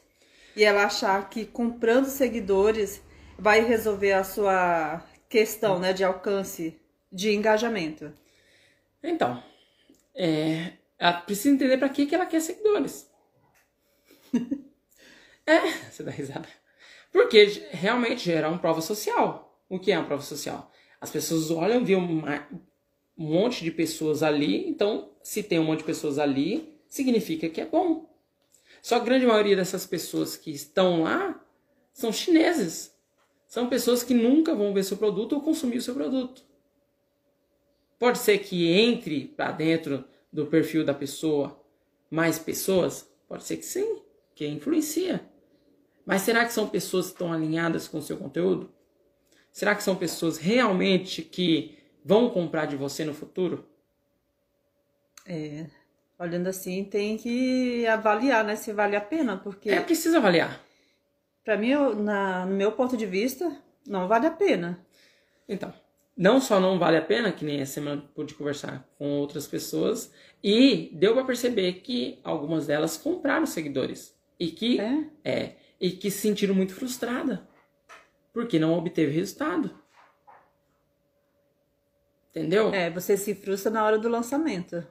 e 0.55 0.63
ela 0.63 0.85
achar 0.85 1.29
que 1.29 1.45
comprando 1.45 2.05
seguidores 2.05 3.01
vai 3.37 3.59
resolver 3.59 4.13
a 4.13 4.23
sua 4.23 5.03
questão, 5.29 5.79
né, 5.79 5.93
de 5.93 6.03
alcance, 6.03 6.79
de 7.11 7.31
engajamento? 7.33 8.13
Então, 9.03 9.43
é, 10.15 10.73
ela 10.99 11.13
precisa 11.21 11.55
entender 11.55 11.77
para 11.77 11.89
que, 11.89 12.05
que 12.05 12.15
ela 12.15 12.25
quer 12.25 12.41
seguidores. 12.41 13.09
é, 15.45 15.71
você 15.89 16.03
dá 16.03 16.11
risada. 16.11 16.47
Porque 17.11 17.45
realmente 17.71 18.25
gera 18.25 18.49
uma 18.49 18.59
prova 18.59 18.81
social. 18.81 19.63
O 19.69 19.79
que 19.79 19.91
é 19.91 19.97
uma 19.97 20.07
prova 20.07 20.23
social? 20.23 20.71
As 20.99 21.11
pessoas 21.11 21.51
olham, 21.51 21.83
uma- 21.97 22.47
um 23.17 23.25
monte 23.33 23.63
de 23.63 23.71
pessoas 23.71 24.23
ali, 24.23 24.67
então 24.67 25.11
se 25.23 25.43
tem 25.43 25.59
um 25.59 25.65
monte 25.65 25.79
de 25.79 25.85
pessoas 25.85 26.19
ali, 26.19 26.79
significa 26.89 27.49
que 27.49 27.61
é 27.61 27.65
bom. 27.65 28.09
Só 28.81 28.97
a 28.97 28.99
grande 28.99 29.25
maioria 29.25 29.55
dessas 29.55 29.85
pessoas 29.85 30.37
que 30.37 30.51
estão 30.51 31.03
lá 31.03 31.43
são 31.93 32.13
chineses. 32.13 32.94
São 33.47 33.69
pessoas 33.69 34.03
que 34.03 34.13
nunca 34.13 34.55
vão 34.55 34.73
ver 34.73 34.83
seu 34.83 34.97
produto 34.97 35.33
ou 35.33 35.41
consumir 35.41 35.77
o 35.77 35.81
seu 35.81 35.93
produto. 35.93 36.43
Pode 37.97 38.17
ser 38.19 38.39
que 38.39 38.67
entre 38.67 39.25
para 39.25 39.51
dentro 39.51 40.03
do 40.31 40.45
perfil 40.45 40.83
da 40.83 40.93
pessoa 40.93 41.59
mais 42.09 42.37
pessoas? 42.37 43.09
Pode 43.27 43.43
ser 43.43 43.57
que 43.57 43.65
sim, 43.65 44.01
que 44.33 44.45
influencia. 44.47 45.25
Mas 46.05 46.21
será 46.21 46.45
que 46.45 46.53
são 46.53 46.67
pessoas 46.67 47.07
que 47.07 47.13
estão 47.13 47.31
alinhadas 47.31 47.87
com 47.87 47.97
o 47.97 48.01
seu 48.01 48.17
conteúdo? 48.17 48.71
Será 49.51 49.73
que 49.73 49.83
são 49.83 49.95
pessoas 49.95 50.37
realmente 50.37 51.21
que 51.21 51.77
vão 52.03 52.29
comprar 52.29 52.65
de 52.65 52.75
você 52.75 53.05
no 53.05 53.13
futuro? 53.13 53.65
É, 55.25 55.65
olhando 56.19 56.47
assim, 56.47 56.83
tem 56.83 57.17
que 57.17 57.87
avaliar, 57.87 58.43
né, 58.43 58.55
se 58.55 58.73
vale 58.73 58.95
a 58.95 59.01
pena, 59.01 59.37
porque 59.37 59.69
É 59.69 59.81
preciso 59.81 60.17
avaliar. 60.17 60.64
Pra 61.45 61.55
mim, 61.57 61.71
na, 62.01 62.45
no 62.45 62.55
meu 62.55 62.71
ponto 62.73 62.97
de 62.97 63.05
vista, 63.05 63.55
não 63.87 64.07
vale 64.07 64.25
a 64.25 64.31
pena. 64.31 64.85
Então, 65.47 65.71
não 66.17 66.41
só 66.41 66.59
não 66.59 66.79
vale 66.79 66.97
a 66.97 67.01
pena, 67.01 67.31
que 67.31 67.45
nem 67.45 67.61
essa 67.61 67.73
semana 67.75 68.03
pude 68.13 68.33
conversar 68.33 68.85
com 68.97 69.11
outras 69.19 69.45
pessoas, 69.47 70.11
e 70.43 70.89
deu 70.93 71.13
para 71.13 71.23
perceber 71.23 71.73
que 71.75 72.19
algumas 72.23 72.65
delas 72.67 72.97
compraram 72.97 73.45
seguidores. 73.45 74.13
E 74.39 74.47
que 74.47 74.79
É? 74.81 75.05
É, 75.23 75.55
e 75.79 75.91
que 75.91 76.09
se 76.11 76.19
sentiram 76.19 76.55
muito 76.55 76.73
frustradas, 76.73 77.39
porque 78.33 78.57
não 78.59 78.73
obteve 78.73 79.11
resultado. 79.13 79.71
Entendeu? 82.31 82.73
É, 82.73 82.89
você 82.89 83.15
se 83.15 83.33
frustra 83.33 83.71
na 83.71 83.83
hora 83.85 83.97
do 83.97 84.09
lançamento. 84.09 84.85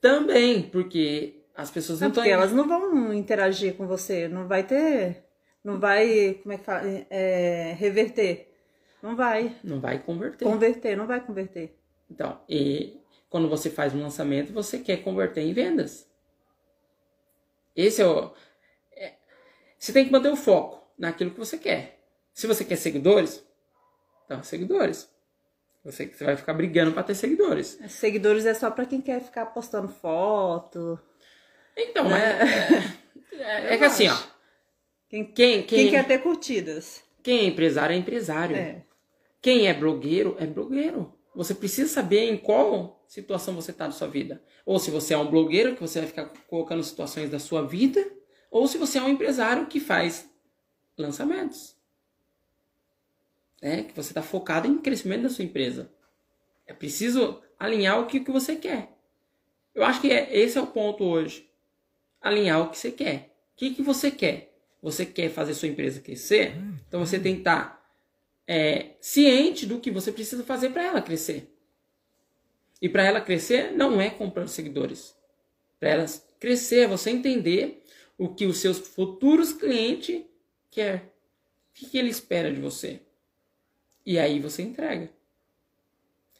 Também, 0.00 0.62
porque 0.62 1.42
as 1.54 1.70
pessoas 1.70 2.00
não 2.00 2.06
Não, 2.06 2.10
estão. 2.12 2.22
porque 2.22 2.32
elas 2.32 2.52
não 2.52 2.66
vão 2.68 3.12
interagir 3.12 3.74
com 3.74 3.86
você, 3.86 4.26
não 4.28 4.46
vai 4.46 4.62
ter, 4.62 5.25
não 5.66 5.80
vai, 5.80 6.34
como 6.42 6.52
é 6.52 6.58
que 6.58 6.64
fala, 6.64 6.82
é, 7.10 7.74
reverter, 7.76 8.54
não 9.02 9.16
vai 9.16 9.56
Não 9.64 9.80
vai 9.80 9.98
converter. 9.98 10.44
converter, 10.44 10.96
não 10.96 11.06
vai 11.08 11.20
converter. 11.20 11.76
Então, 12.08 12.40
e 12.48 13.00
quando 13.28 13.48
você 13.48 13.68
faz 13.68 13.92
um 13.92 14.00
lançamento, 14.00 14.52
você 14.52 14.78
quer 14.78 14.98
converter 15.02 15.40
em 15.42 15.52
vendas. 15.52 16.08
Esse 17.74 18.00
é 18.00 18.06
o. 18.06 18.32
é- 18.92 19.14
você 19.76 19.92
tem 19.92 20.04
que 20.06 20.12
manter 20.12 20.30
o 20.30 20.36
foco 20.36 20.88
naquilo 20.96 21.32
que 21.32 21.38
você 21.38 21.58
quer. 21.58 21.98
Se 22.32 22.46
você 22.46 22.64
quer 22.64 22.76
seguidores, 22.76 23.44
então 24.24 24.42
seguidores. 24.44 25.10
Você, 25.84 26.06
você 26.06 26.24
vai 26.24 26.36
ficar 26.36 26.54
brigando 26.54 26.92
para 26.92 27.02
ter 27.02 27.14
seguidores. 27.14 27.78
Seguidores 27.88 28.46
é 28.46 28.54
só 28.54 28.70
para 28.70 28.86
quem 28.86 29.00
quer 29.00 29.20
ficar 29.20 29.46
postando 29.46 29.88
foto. 29.88 30.98
Então, 31.76 32.06
é. 32.14 32.38
É, 33.32 33.68
é, 33.70 33.74
é 33.74 33.78
que 33.78 33.84
assim, 33.84 34.08
ó. 34.08 34.35
Quem, 35.08 35.24
quem, 35.24 35.62
quem, 35.62 35.64
quem, 35.64 35.90
quer 35.90 36.06
ter 36.06 36.18
curtidas? 36.18 37.02
Quem 37.22 37.40
é 37.40 37.44
empresário 37.44 37.94
é 37.94 37.96
empresário. 37.96 38.56
É. 38.56 38.82
Quem 39.40 39.68
é 39.68 39.74
blogueiro 39.74 40.36
é 40.38 40.46
blogueiro. 40.46 41.14
Você 41.34 41.54
precisa 41.54 41.92
saber 41.92 42.30
em 42.30 42.36
qual 42.36 43.04
situação 43.06 43.54
você 43.54 43.70
está 43.70 43.86
da 43.86 43.92
sua 43.92 44.08
vida. 44.08 44.42
Ou 44.64 44.78
se 44.78 44.90
você 44.90 45.14
é 45.14 45.18
um 45.18 45.30
blogueiro, 45.30 45.74
que 45.74 45.80
você 45.80 46.00
vai 46.00 46.08
ficar 46.08 46.32
colocando 46.48 46.82
situações 46.82 47.30
da 47.30 47.38
sua 47.38 47.62
vida, 47.62 48.04
ou 48.50 48.66
se 48.66 48.78
você 48.78 48.98
é 48.98 49.02
um 49.02 49.08
empresário 49.08 49.66
que 49.66 49.78
faz 49.78 50.28
lançamentos. 50.96 51.76
É, 53.60 53.82
que 53.82 53.94
você 53.94 54.10
está 54.10 54.22
focado 54.22 54.66
em 54.66 54.78
crescimento 54.78 55.22
da 55.22 55.28
sua 55.28 55.44
empresa. 55.44 55.92
É 56.66 56.72
preciso 56.72 57.42
alinhar 57.58 58.00
o 58.00 58.06
que, 58.06 58.20
que 58.20 58.30
você 58.30 58.56
quer. 58.56 58.96
Eu 59.74 59.84
acho 59.84 60.00
que 60.00 60.10
é, 60.10 60.36
esse 60.36 60.58
é 60.58 60.60
o 60.60 60.66
ponto 60.66 61.04
hoje. 61.04 61.48
Alinhar 62.20 62.62
o 62.62 62.70
que 62.70 62.78
você 62.78 62.90
quer. 62.90 63.36
O 63.52 63.56
que, 63.56 63.74
que 63.74 63.82
você 63.82 64.10
quer? 64.10 64.55
Você 64.86 65.04
quer 65.04 65.30
fazer 65.30 65.52
sua 65.52 65.66
empresa 65.66 66.00
crescer? 66.00 66.52
Então 66.86 67.04
você 67.04 67.18
tem 67.18 67.34
que 67.34 67.40
estar 67.40 67.70
tá, 67.70 67.90
é, 68.46 68.92
ciente 69.00 69.66
do 69.66 69.80
que 69.80 69.90
você 69.90 70.12
precisa 70.12 70.44
fazer 70.44 70.70
para 70.70 70.84
ela 70.84 71.02
crescer. 71.02 71.52
E 72.80 72.88
para 72.88 73.02
ela 73.02 73.20
crescer 73.20 73.72
não 73.72 74.00
é 74.00 74.08
comprando 74.10 74.46
seguidores. 74.46 75.12
Para 75.80 75.88
ela 75.88 76.06
crescer 76.38 76.82
é 76.82 76.86
você 76.86 77.10
entender 77.10 77.82
o 78.16 78.28
que 78.32 78.46
os 78.46 78.58
seus 78.58 78.78
futuros 78.78 79.52
clientes 79.52 80.22
quer. 80.70 81.12
O 81.70 81.74
que, 81.74 81.86
que 81.86 81.98
ele 81.98 82.10
espera 82.10 82.52
de 82.52 82.60
você. 82.60 83.00
E 84.06 84.20
aí 84.20 84.38
você 84.38 84.62
entrega. 84.62 85.10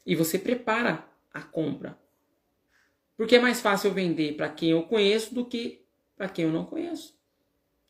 E 0.05 0.15
você 0.15 0.39
prepara 0.39 1.05
a 1.33 1.41
compra. 1.41 1.99
Porque 3.17 3.35
é 3.35 3.41
mais 3.41 3.59
fácil 3.59 3.91
vender 3.91 4.37
para 4.37 4.47
quem 4.47 4.71
eu 4.71 4.83
conheço 4.83 5.35
do 5.35 5.43
que 5.43 5.85
para 6.15 6.29
quem 6.29 6.45
eu 6.45 6.51
não 6.53 6.63
conheço. 6.63 7.16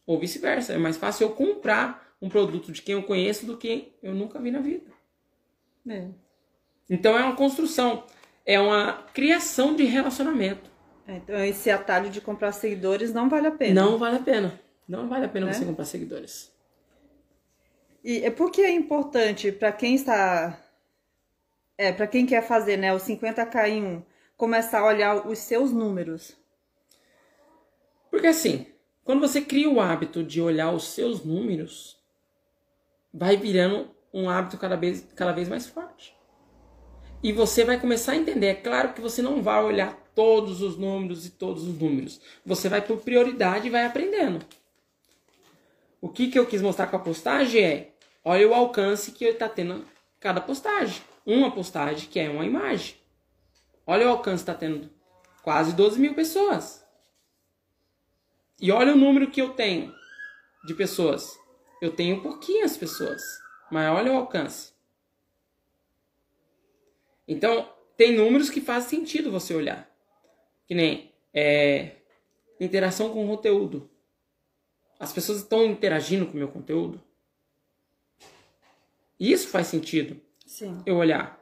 Ou 0.08 0.17
vice-versa. 0.20 0.74
É 0.74 0.78
mais 0.78 0.98
fácil 0.98 1.28
eu 1.28 1.36
comprar 1.36 2.15
um 2.20 2.30
produto 2.30 2.72
de 2.72 2.82
quem 2.82 2.96
eu 2.96 3.04
conheço 3.04 3.46
do 3.46 3.58
que 3.58 3.93
eu 4.02 4.15
nunca 4.15 4.39
vi 4.39 4.50
na 4.50 4.60
vida. 4.60 4.89
É. 5.88 6.08
Então 6.89 7.15
é 7.17 7.24
uma 7.24 7.36
construção. 7.36 8.06
É 8.46 8.60
uma 8.60 9.04
criação 9.13 9.76
de 9.76 9.84
relacionamento. 9.84 10.72
É, 11.08 11.17
então 11.17 11.36
esse 11.43 11.70
atalho 11.70 12.10
de 12.10 12.20
comprar 12.20 12.52
seguidores 12.54 13.13
não 13.13 13.30
vale 13.30 13.48
a 13.48 13.52
pena. 13.52 13.82
Não 13.82 13.98
vale 13.98 14.15
a 14.15 14.22
pena. 14.22 14.60
Não 14.88 15.08
vale 15.08 15.26
a 15.26 15.30
pena 15.30 15.50
é? 15.50 15.54
você 15.54 15.65
comprar 15.65 15.86
seguidores. 15.86 16.52
E 18.04 18.24
é 18.24 18.32
porque 18.32 18.62
é 18.62 18.72
importante 18.72 19.52
para 19.52 19.72
quem 19.72 19.96
está. 19.96 20.58
É, 21.78 21.91
para 21.91 22.08
quem 22.08 22.26
quer 22.26 22.41
fazer 22.41 22.78
né, 22.78 22.91
o 22.93 22.98
50k 22.98 23.70
em 23.70 23.84
1, 23.84 24.04
começar 24.36 24.80
a 24.80 24.86
olhar 24.86 25.28
os 25.28 25.38
seus 25.39 25.72
números. 25.72 26.36
Porque 28.10 28.28
assim, 28.28 28.65
quando 29.08 29.22
você 29.22 29.39
cria 29.39 29.70
o 29.70 29.80
hábito 29.80 30.22
de 30.22 30.41
olhar 30.41 30.70
os 30.74 30.84
seus 30.84 31.24
números, 31.24 31.98
vai 33.13 33.38
virando 33.38 33.89
um 34.13 34.30
hábito 34.30 34.58
cada 34.58 34.76
vez, 34.76 35.08
cada 35.15 35.32
vez 35.32 35.48
mais 35.48 35.65
forte. 35.65 36.13
E 37.24 37.32
você 37.32 37.63
vai 37.63 37.80
começar 37.80 38.12
a 38.12 38.15
entender. 38.17 38.48
É 38.48 38.54
claro 38.56 38.91
que 38.91 39.00
você 39.00 39.22
não 39.22 39.41
vai 39.41 39.63
olhar 39.63 39.93
todos 40.13 40.62
os 40.62 40.78
números 40.78 41.26
e 41.26 41.30
todos 41.30 41.63
os 41.65 41.80
números. 41.80 42.20
Você 42.46 42.67
vai 42.67 42.82
por 42.82 42.98
prioridade 42.98 43.67
e 43.67 43.70
vai 43.70 43.86
aprendendo. 43.86 44.46
O 46.02 46.10
que, 46.10 46.30
que 46.30 46.38
eu 46.38 46.46
quis 46.46 46.62
mostrar 46.62 46.88
com 46.88 46.98
a 46.98 47.00
postagem 47.00 47.63
é: 47.63 47.91
olha 48.26 48.50
o 48.50 48.54
alcance 48.54 49.13
que 49.13 49.24
está 49.24 49.48
tendo 49.48 49.86
cada 50.20 50.41
postagem. 50.41 51.02
Uma 51.26 51.50
postagem 51.50 52.10
que 52.10 52.20
é 52.20 52.30
uma 52.30 52.46
imagem. 52.46 52.96
Olha 53.86 54.06
o 54.06 54.10
alcance 54.10 54.43
que 54.43 54.52
está 54.52 54.54
tendo 54.54 54.89
quase 55.41 55.72
12 55.72 55.98
mil 55.98 56.13
pessoas. 56.13 56.86
E 58.60 58.72
olha 58.72 58.93
o 58.93 58.98
número 58.98 59.30
que 59.30 59.41
eu 59.41 59.50
tenho 59.50 59.93
de 60.65 60.74
pessoas. 60.74 61.39
Eu 61.82 61.91
tenho 61.91 62.22
pouquinhas 62.22 62.76
pessoas, 62.76 63.22
mas 63.72 63.89
olha 63.91 64.12
o 64.12 64.15
alcance. 64.15 64.74
Então, 67.28 67.70
tem 67.96 68.15
números 68.15 68.50
que 68.50 68.62
faz 68.62 68.86
sentido 68.86 69.32
você 69.32 69.54
olhar. 69.54 69.88
Que 70.65 70.74
nem 70.74 71.12
é, 71.34 71.98
interação 72.60 73.12
com 73.12 73.26
o 73.26 73.28
conteúdo. 73.28 73.89
As 75.00 75.13
pessoas 75.13 75.39
estão 75.39 75.63
interagindo 75.65 76.26
com 76.26 76.34
o 76.34 76.38
meu 76.38 76.48
conteúdo. 76.48 77.02
Isso 79.20 79.48
faz 79.48 79.67
sentido 79.67 80.20
Sim. 80.46 80.82
eu 80.86 80.96
olhar. 80.96 81.38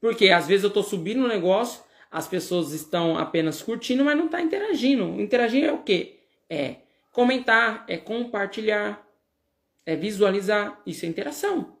Porque 0.00 0.28
às 0.28 0.46
vezes 0.46 0.64
eu 0.64 0.68
estou 0.68 0.82
subindo 0.82 1.22
um 1.22 1.28
negócio, 1.28 1.82
as 2.10 2.26
pessoas 2.26 2.72
estão 2.72 3.16
apenas 3.16 3.62
curtindo, 3.62 4.04
mas 4.04 4.16
não 4.16 4.26
estão 4.26 4.40
tá 4.40 4.44
interagindo. 4.44 5.20
Interagir 5.20 5.64
é 5.64 5.72
o 5.72 5.82
quê? 5.82 6.21
É 6.52 6.76
comentar, 7.10 7.82
é 7.88 7.96
compartilhar, 7.96 9.02
é 9.86 9.96
visualizar. 9.96 10.82
Isso 10.84 11.06
é 11.06 11.08
interação. 11.08 11.78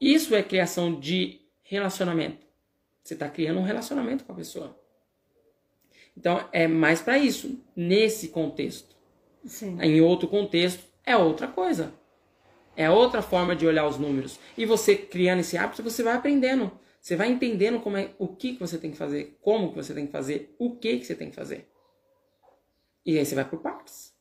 Isso 0.00 0.34
é 0.34 0.42
criação 0.42 0.98
de 0.98 1.42
relacionamento. 1.62 2.46
Você 3.02 3.12
está 3.12 3.28
criando 3.28 3.60
um 3.60 3.62
relacionamento 3.62 4.24
com 4.24 4.32
a 4.32 4.36
pessoa. 4.36 4.80
Então 6.16 6.48
é 6.50 6.66
mais 6.66 7.02
para 7.02 7.18
isso, 7.18 7.60
nesse 7.76 8.28
contexto. 8.28 8.96
Sim. 9.44 9.78
Em 9.82 10.00
outro 10.00 10.28
contexto, 10.28 10.82
é 11.04 11.14
outra 11.14 11.46
coisa. 11.46 11.92
É 12.74 12.88
outra 12.88 13.20
forma 13.20 13.54
de 13.54 13.66
olhar 13.66 13.86
os 13.86 13.98
números. 13.98 14.40
E 14.56 14.64
você 14.64 14.96
criando 14.96 15.40
esse 15.40 15.58
hábito, 15.58 15.82
você 15.82 16.02
vai 16.02 16.14
aprendendo. 16.14 16.72
Você 17.00 17.16
vai 17.16 17.28
entendendo 17.28 17.80
como 17.80 17.98
é, 17.98 18.14
o 18.18 18.28
que, 18.28 18.54
que 18.54 18.60
você 18.60 18.78
tem 18.78 18.90
que 18.90 18.96
fazer, 18.96 19.36
como 19.42 19.68
que 19.68 19.76
você 19.76 19.92
tem 19.92 20.06
que 20.06 20.12
fazer, 20.12 20.54
o 20.58 20.74
que, 20.74 20.98
que 20.98 21.04
você 21.04 21.14
tem 21.14 21.28
que 21.28 21.36
fazer. 21.36 21.68
E 23.04 23.18
aí 23.18 23.24
você 23.24 23.34
vai 23.34 23.44
por 23.44 23.60
partes. 23.60 24.14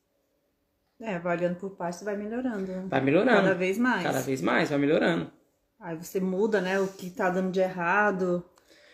É, 1.00 1.20
vai 1.20 1.38
olhando 1.38 1.56
por 1.56 1.72
partes, 1.72 2.00
você 2.00 2.06
vai 2.06 2.16
melhorando. 2.16 2.88
Vai 2.88 3.02
melhorando. 3.02 3.42
Cada 3.42 3.54
vez 3.54 3.78
mais. 3.78 4.04
Cada 4.04 4.22
vez 4.22 4.42
mais, 4.42 4.70
vai 4.70 4.80
melhorando. 4.80 5.32
Aí 5.80 5.98
você 5.98 6.20
muda, 6.20 6.62
né, 6.62 6.80
o 6.80 6.88
que 6.88 7.10
tá 7.10 7.30
dando 7.30 7.52
de 7.52 7.60
errado. 7.60 8.46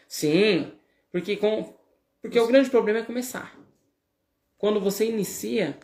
Sim, 0.08 0.72
porque 1.12 1.38
com 1.38 1.78
porque 2.22 2.40
o 2.40 2.48
grande 2.48 2.70
problema 2.70 3.00
é 3.00 3.04
começar. 3.04 3.58
Quando 4.58 4.82
você 4.82 5.06
inicia, 5.06 5.78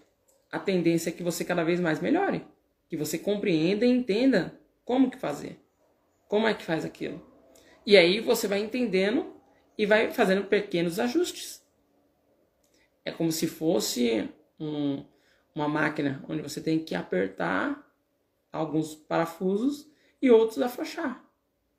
a 0.52 0.60
tendência 0.60 1.10
é 1.10 1.14
que 1.14 1.24
você 1.24 1.46
cada 1.46 1.64
vez 1.64 1.80
mais 1.80 2.02
melhore, 2.02 2.46
que 2.90 2.98
você 2.98 3.18
compreenda 3.18 3.86
e 3.86 3.90
entenda 3.90 4.60
como 4.84 5.10
que 5.10 5.18
fazer. 5.18 5.60
Como 6.28 6.48
é 6.48 6.54
que 6.54 6.66
faz 6.66 6.84
aquilo? 6.84 7.26
E 7.86 7.96
aí 7.96 8.20
você 8.20 8.48
vai 8.48 8.60
entendendo 8.60 9.34
e 9.78 9.86
vai 9.86 10.12
fazendo 10.12 10.46
pequenos 10.46 11.00
ajustes. 11.00 11.65
É 13.06 13.12
como 13.12 13.32
se 13.32 13.46
fosse 13.46 14.28
um, 14.60 15.06
uma 15.54 15.70
máquina 15.70 16.26
onde 16.28 16.42
você 16.42 16.60
tem 16.60 16.80
que 16.80 16.96
apertar 16.96 17.86
alguns 18.52 18.96
parafusos 18.96 19.88
e 20.20 20.32
outros 20.32 20.60
afrouxar. 20.60 21.24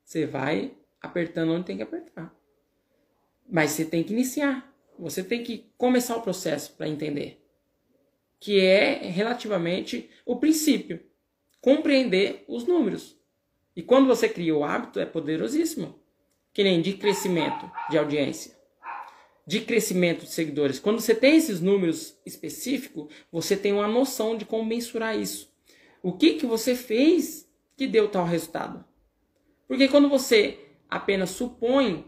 Você 0.05 0.25
vai 0.25 0.73
apertando 1.01 1.51
onde 1.51 1.65
tem 1.65 1.77
que 1.77 1.83
apertar. 1.83 2.33
Mas 3.47 3.71
você 3.71 3.83
tem 3.83 4.03
que 4.03 4.13
iniciar. 4.13 4.73
Você 4.97 5.21
tem 5.21 5.43
que 5.43 5.69
começar 5.77 6.15
o 6.15 6.21
processo 6.21 6.73
para 6.75 6.87
entender. 6.87 7.45
Que 8.39 8.61
é 8.61 9.07
relativamente 9.07 10.09
o 10.25 10.37
princípio. 10.37 11.03
Compreender 11.59 12.45
os 12.47 12.65
números. 12.65 13.19
E 13.75 13.83
quando 13.83 14.07
você 14.07 14.29
cria 14.29 14.55
o 14.55 14.63
hábito, 14.63 14.99
é 14.99 15.05
poderosíssimo. 15.05 15.99
Que 16.53 16.63
nem 16.63 16.81
de 16.81 16.93
crescimento 16.93 17.69
de 17.89 17.97
audiência 17.97 18.56
de 19.47 19.61
crescimento 19.61 20.25
de 20.25 20.31
seguidores. 20.31 20.77
Quando 20.77 20.99
você 20.99 21.15
tem 21.15 21.37
esses 21.37 21.61
números 21.61 22.19
específicos, 22.25 23.07
você 23.31 23.55
tem 23.55 23.71
uma 23.71 23.87
noção 23.87 24.35
de 24.35 24.43
como 24.43 24.65
mensurar 24.65 25.17
isso. 25.17 25.49
O 26.03 26.11
que, 26.11 26.33
que 26.33 26.45
você 26.45 26.75
fez 26.75 27.49
que 27.77 27.87
deu 27.87 28.09
tal 28.09 28.25
resultado? 28.25 28.83
Porque 29.65 29.87
quando 29.87 30.09
você 30.09 30.59
apenas 30.89 31.29
supõe, 31.29 32.05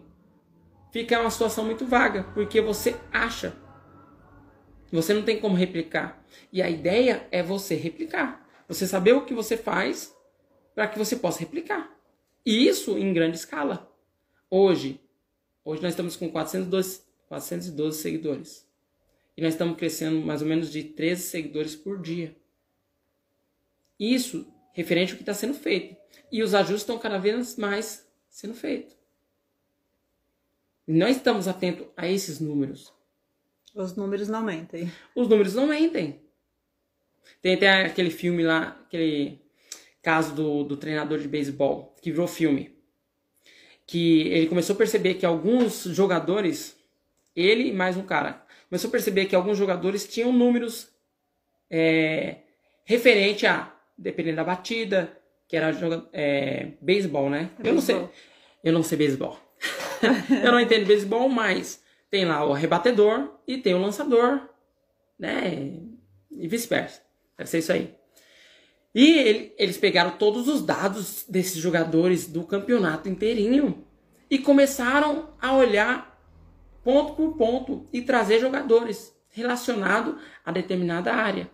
fica 0.92 1.22
uma 1.22 1.30
situação 1.30 1.64
muito 1.64 1.86
vaga, 1.86 2.24
porque 2.34 2.60
você 2.60 2.98
acha. 3.10 3.56
Você 4.92 5.14
não 5.14 5.24
tem 5.24 5.40
como 5.40 5.56
replicar. 5.56 6.22
E 6.52 6.62
a 6.62 6.70
ideia 6.70 7.26
é 7.32 7.42
você 7.42 7.74
replicar. 7.76 8.46
Você 8.68 8.86
saber 8.86 9.14
o 9.14 9.26
que 9.26 9.34
você 9.34 9.56
faz 9.56 10.14
para 10.76 10.88
que 10.90 11.00
você 11.00 11.16
possa 11.16 11.40
replicar. 11.40 11.90
E 12.46 12.68
isso 12.68 12.98
em 12.98 13.14
grande 13.14 13.38
escala. 13.38 13.90
Hoje, 14.50 15.00
hoje 15.64 15.82
nós 15.82 15.92
estamos 15.94 16.18
com 16.18 16.30
402 16.30 17.09
412 17.30 18.02
seguidores. 18.02 18.68
E 19.38 19.42
nós 19.42 19.54
estamos 19.54 19.78
crescendo 19.78 20.20
mais 20.20 20.42
ou 20.42 20.48
menos 20.48 20.70
de 20.70 20.84
13 20.84 21.22
seguidores 21.22 21.76
por 21.76 22.02
dia. 22.02 22.36
Isso 23.98 24.46
referente 24.74 25.12
ao 25.12 25.18
que 25.18 25.24
está 25.24 25.34
sendo 25.34 25.54
feito. 25.54 25.96
E 26.32 26.44
os 26.44 26.54
ajustes 26.54 26.82
estão 26.82 27.00
cada 27.00 27.18
vez 27.18 27.56
mais 27.56 28.06
sendo 28.30 28.54
feitos. 28.54 28.98
E 30.88 30.94
nós 30.94 31.16
estamos 31.16 31.48
atentos 31.48 31.88
a 31.96 32.08
esses 32.08 32.40
números. 32.40 32.92
Os 33.74 33.96
números 33.96 34.28
não 34.28 34.42
mentem. 34.42 34.92
Os 35.16 35.28
números 35.28 35.54
não 35.54 35.68
mentem. 35.68 36.20
Tem 37.42 37.54
até 37.54 37.86
aquele 37.86 38.10
filme 38.10 38.44
lá, 38.44 38.80
aquele 38.86 39.40
caso 40.02 40.34
do, 40.34 40.64
do 40.64 40.76
treinador 40.76 41.20
de 41.20 41.28
beisebol, 41.28 41.96
que 42.02 42.12
virou 42.12 42.28
filme. 42.28 42.76
que 43.86 44.22
ele 44.28 44.48
começou 44.48 44.74
a 44.76 44.78
perceber 44.78 45.16
que 45.16 45.26
alguns 45.26 45.84
jogadores, 45.84 46.76
ele 47.36 47.70
e 47.70 47.74
mais 47.74 47.98
um 47.98 48.04
cara, 48.04 48.44
começou 48.70 48.88
a 48.88 48.92
perceber 48.92 49.26
que 49.26 49.36
alguns 49.36 49.58
jogadores 49.58 50.08
tinham 50.08 50.32
números 50.32 50.90
é, 51.70 52.38
referente 52.86 53.46
a, 53.46 53.74
dependendo 53.98 54.38
da 54.38 54.44
batida, 54.44 55.18
que 55.48 55.56
era 55.56 55.72
é, 56.14 56.74
beisebol, 56.82 57.30
né? 57.30 57.50
É 57.64 57.70
eu 57.70 57.74
não 57.74 57.82
sei, 57.82 58.10
eu 58.64 58.74
não 58.74 58.84
sei 58.84 58.98
beisebol. 58.98 59.40
eu 60.44 60.52
não 60.52 60.60
entendo 60.60 60.86
beisebol, 60.86 61.28
mas 61.28 61.84
tem 62.10 62.26
lá 62.26 62.46
o 62.46 62.54
rebatedor 62.54 63.40
e 63.48 63.58
tem 63.58 63.74
o 63.74 63.82
lançador, 63.82 64.50
né? 65.18 65.74
E 66.32 66.48
vice-versa. 66.48 67.02
Deve 67.38 67.50
ser 67.50 67.60
isso 67.60 67.72
aí. 67.72 67.96
E 68.94 69.18
ele, 69.20 69.54
eles 69.58 69.78
pegaram 69.78 70.12
todos 70.12 70.48
os 70.48 70.64
dados 70.64 71.26
desses 71.30 71.58
jogadores 71.58 72.28
do 72.28 72.44
campeonato 72.44 73.08
inteirinho 73.08 73.86
e 74.30 74.40
começaram 74.40 75.34
a 75.40 75.54
olhar 75.54 76.09
ponto 76.84 77.14
por 77.14 77.38
ponto 77.38 77.88
e 77.92 78.02
trazer 78.02 78.40
jogadores 78.40 79.16
relacionados 79.30 80.16
a 80.46 80.52
determinada 80.52 81.14
área. 81.14 81.50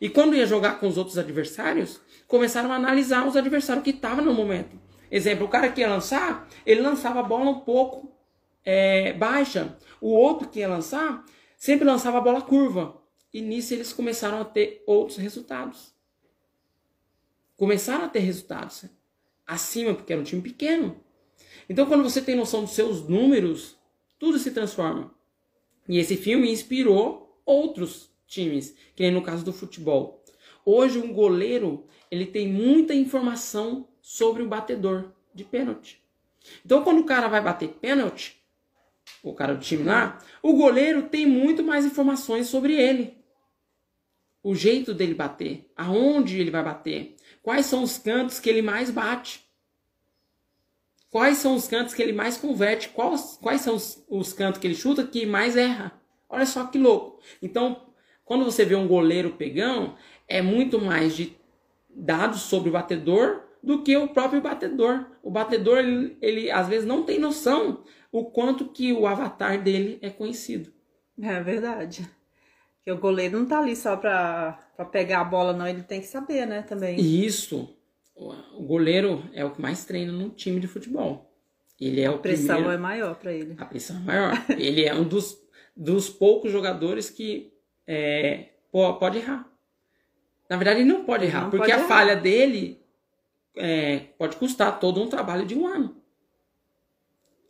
E 0.00 0.08
quando 0.08 0.34
ia 0.34 0.46
jogar 0.46 0.80
com 0.80 0.88
os 0.88 0.98
outros 0.98 1.18
adversários, 1.18 2.00
começaram 2.26 2.72
a 2.72 2.76
analisar 2.76 3.26
os 3.26 3.36
adversários 3.36 3.84
que 3.84 3.90
estavam 3.90 4.24
no 4.24 4.34
momento. 4.34 4.80
Exemplo, 5.10 5.46
o 5.46 5.48
cara 5.48 5.68
que 5.68 5.80
ia 5.80 5.88
lançar, 5.88 6.48
ele 6.66 6.80
lançava 6.80 7.20
a 7.20 7.22
bola 7.22 7.50
um 7.50 7.60
pouco 7.60 8.12
é, 8.64 9.12
baixa. 9.12 9.76
O 10.00 10.10
outro 10.10 10.48
que 10.48 10.60
ia 10.60 10.68
lançar, 10.68 11.24
sempre 11.56 11.84
lançava 11.84 12.18
a 12.18 12.20
bola 12.20 12.40
curva. 12.40 13.00
E 13.32 13.40
nisso 13.40 13.74
eles 13.74 13.92
começaram 13.92 14.40
a 14.40 14.44
ter 14.44 14.82
outros 14.86 15.18
resultados 15.18 15.94
começaram 17.56 18.04
a 18.04 18.08
ter 18.08 18.20
resultados 18.20 18.84
acima, 19.46 19.94
porque 19.94 20.12
era 20.12 20.20
um 20.20 20.24
time 20.24 20.42
pequeno. 20.42 21.00
Então, 21.68 21.86
quando 21.86 22.02
você 22.02 22.20
tem 22.20 22.36
noção 22.36 22.62
dos 22.62 22.72
seus 22.72 23.08
números, 23.08 23.76
tudo 24.18 24.38
se 24.38 24.50
transforma. 24.50 25.14
E 25.88 25.98
esse 25.98 26.16
filme 26.16 26.50
inspirou 26.50 27.40
outros 27.44 28.10
times, 28.26 28.74
que 28.94 29.02
nem 29.02 29.12
no 29.12 29.22
caso 29.22 29.44
do 29.44 29.52
futebol. 29.52 30.22
Hoje, 30.64 30.98
um 30.98 31.12
goleiro 31.12 31.86
ele 32.10 32.26
tem 32.26 32.48
muita 32.48 32.94
informação 32.94 33.88
sobre 34.00 34.42
o 34.42 34.48
batedor 34.48 35.12
de 35.34 35.44
pênalti. 35.44 36.02
Então, 36.64 36.82
quando 36.82 37.00
o 37.00 37.04
cara 37.04 37.28
vai 37.28 37.40
bater 37.40 37.68
pênalti, 37.68 38.40
o 39.22 39.34
cara 39.34 39.54
do 39.54 39.60
time 39.60 39.82
lá, 39.82 40.18
o 40.42 40.54
goleiro 40.54 41.08
tem 41.08 41.26
muito 41.26 41.62
mais 41.62 41.84
informações 41.84 42.46
sobre 42.46 42.74
ele. 42.74 43.16
O 44.42 44.54
jeito 44.54 44.92
dele 44.92 45.14
bater, 45.14 45.70
aonde 45.74 46.38
ele 46.38 46.50
vai 46.50 46.62
bater, 46.62 47.16
Quais 47.44 47.66
são 47.66 47.82
os 47.82 47.98
cantos 47.98 48.40
que 48.40 48.48
ele 48.48 48.62
mais 48.62 48.90
bate? 48.90 49.43
Quais 51.14 51.38
são 51.38 51.54
os 51.54 51.68
cantos 51.68 51.94
que 51.94 52.02
ele 52.02 52.12
mais 52.12 52.36
converte? 52.36 52.88
Quais, 52.88 53.38
quais 53.40 53.60
são 53.60 53.76
os, 53.76 54.04
os 54.08 54.32
cantos 54.32 54.60
que 54.60 54.66
ele 54.66 54.74
chuta 54.74 55.06
que 55.06 55.24
mais 55.24 55.56
erra? 55.56 55.92
Olha 56.28 56.44
só 56.44 56.66
que 56.66 56.76
louco. 56.76 57.20
Então, 57.40 57.86
quando 58.24 58.44
você 58.44 58.64
vê 58.64 58.74
um 58.74 58.88
goleiro 58.88 59.30
pegão, 59.34 59.94
é 60.26 60.42
muito 60.42 60.80
mais 60.80 61.14
de 61.14 61.36
dados 61.88 62.40
sobre 62.40 62.68
o 62.68 62.72
batedor 62.72 63.44
do 63.62 63.84
que 63.84 63.96
o 63.96 64.08
próprio 64.08 64.40
batedor. 64.40 65.06
O 65.22 65.30
batedor, 65.30 65.78
ele, 65.78 66.18
ele 66.20 66.50
às 66.50 66.66
vezes 66.66 66.84
não 66.84 67.04
tem 67.04 67.20
noção 67.20 67.84
o 68.10 68.24
quanto 68.24 68.70
que 68.70 68.92
o 68.92 69.06
avatar 69.06 69.62
dele 69.62 70.00
é 70.02 70.10
conhecido. 70.10 70.72
É 71.22 71.40
verdade. 71.40 72.10
Porque 72.78 72.90
o 72.90 72.98
goleiro 72.98 73.38
não 73.38 73.46
tá 73.46 73.60
ali 73.60 73.76
só 73.76 73.96
pra 73.96 74.58
pegar 74.90 75.20
a 75.20 75.24
bola, 75.24 75.52
não. 75.52 75.68
Ele 75.68 75.84
tem 75.84 76.00
que 76.00 76.08
saber, 76.08 76.44
né, 76.44 76.62
também. 76.62 77.00
Isso. 77.00 77.72
O 78.16 78.62
goleiro 78.62 79.28
é 79.32 79.44
o 79.44 79.50
que 79.50 79.60
mais 79.60 79.84
treina 79.84 80.12
no 80.12 80.30
time 80.30 80.60
de 80.60 80.68
futebol. 80.68 81.32
Ele 81.80 82.00
é 82.00 82.10
o 82.10 82.14
a 82.14 82.18
pressão 82.18 82.56
primeiro... 82.56 82.72
é 82.72 82.78
maior 82.78 83.14
para 83.16 83.32
ele. 83.32 83.54
A 83.58 83.64
pressão 83.64 83.96
é 83.96 84.00
maior. 84.00 84.44
ele 84.50 84.84
é 84.84 84.94
um 84.94 85.04
dos, 85.04 85.36
dos 85.76 86.08
poucos 86.08 86.52
jogadores 86.52 87.10
que 87.10 87.52
é, 87.86 88.50
pode 88.70 89.18
errar. 89.18 89.50
Na 90.48 90.56
verdade, 90.56 90.80
ele 90.80 90.88
não 90.88 91.04
pode 91.04 91.24
errar, 91.24 91.42
não 91.42 91.50
porque 91.50 91.70
pode 91.70 91.72
a 91.72 91.78
errar. 91.78 91.88
falha 91.88 92.16
dele 92.16 92.80
é, 93.56 93.98
pode 94.18 94.36
custar 94.36 94.78
todo 94.78 95.02
um 95.02 95.08
trabalho 95.08 95.44
de 95.44 95.54
um 95.54 95.66
ano. 95.66 96.00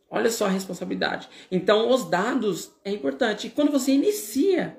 Olha 0.09 0.29
só 0.29 0.45
a 0.45 0.49
responsabilidade. 0.49 1.29
Então, 1.51 1.89
os 1.89 2.09
dados 2.09 2.71
é 2.83 2.91
importante. 2.91 3.47
E 3.47 3.49
quando 3.49 3.71
você 3.71 3.91
inicia 3.91 4.77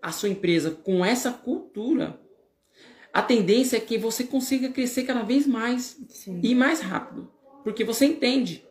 a 0.00 0.10
sua 0.12 0.28
empresa 0.28 0.70
com 0.70 1.04
essa 1.04 1.32
cultura, 1.32 2.18
a 3.12 3.22
tendência 3.22 3.76
é 3.76 3.80
que 3.80 3.98
você 3.98 4.24
consiga 4.24 4.68
crescer 4.68 5.04
cada 5.04 5.22
vez 5.22 5.46
mais 5.46 5.98
Sim. 6.08 6.40
e 6.42 6.54
mais 6.54 6.80
rápido. 6.80 7.30
Porque 7.64 7.84
você 7.84 8.06
entende. 8.06 8.64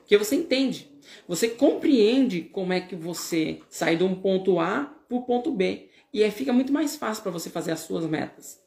Porque 0.00 0.16
você 0.16 0.36
entende. 0.36 0.90
Você 1.26 1.48
compreende 1.48 2.42
como 2.42 2.72
é 2.72 2.80
que 2.80 2.96
você 2.96 3.60
sai 3.68 3.96
de 3.96 4.04
um 4.04 4.14
ponto 4.14 4.58
A 4.58 4.84
para 5.08 5.18
o 5.18 5.22
ponto 5.22 5.50
B. 5.50 5.88
E 6.12 6.24
aí 6.24 6.30
fica 6.30 6.52
muito 6.52 6.72
mais 6.72 6.96
fácil 6.96 7.22
para 7.22 7.32
você 7.32 7.50
fazer 7.50 7.72
as 7.72 7.80
suas 7.80 8.06
metas. 8.06 8.62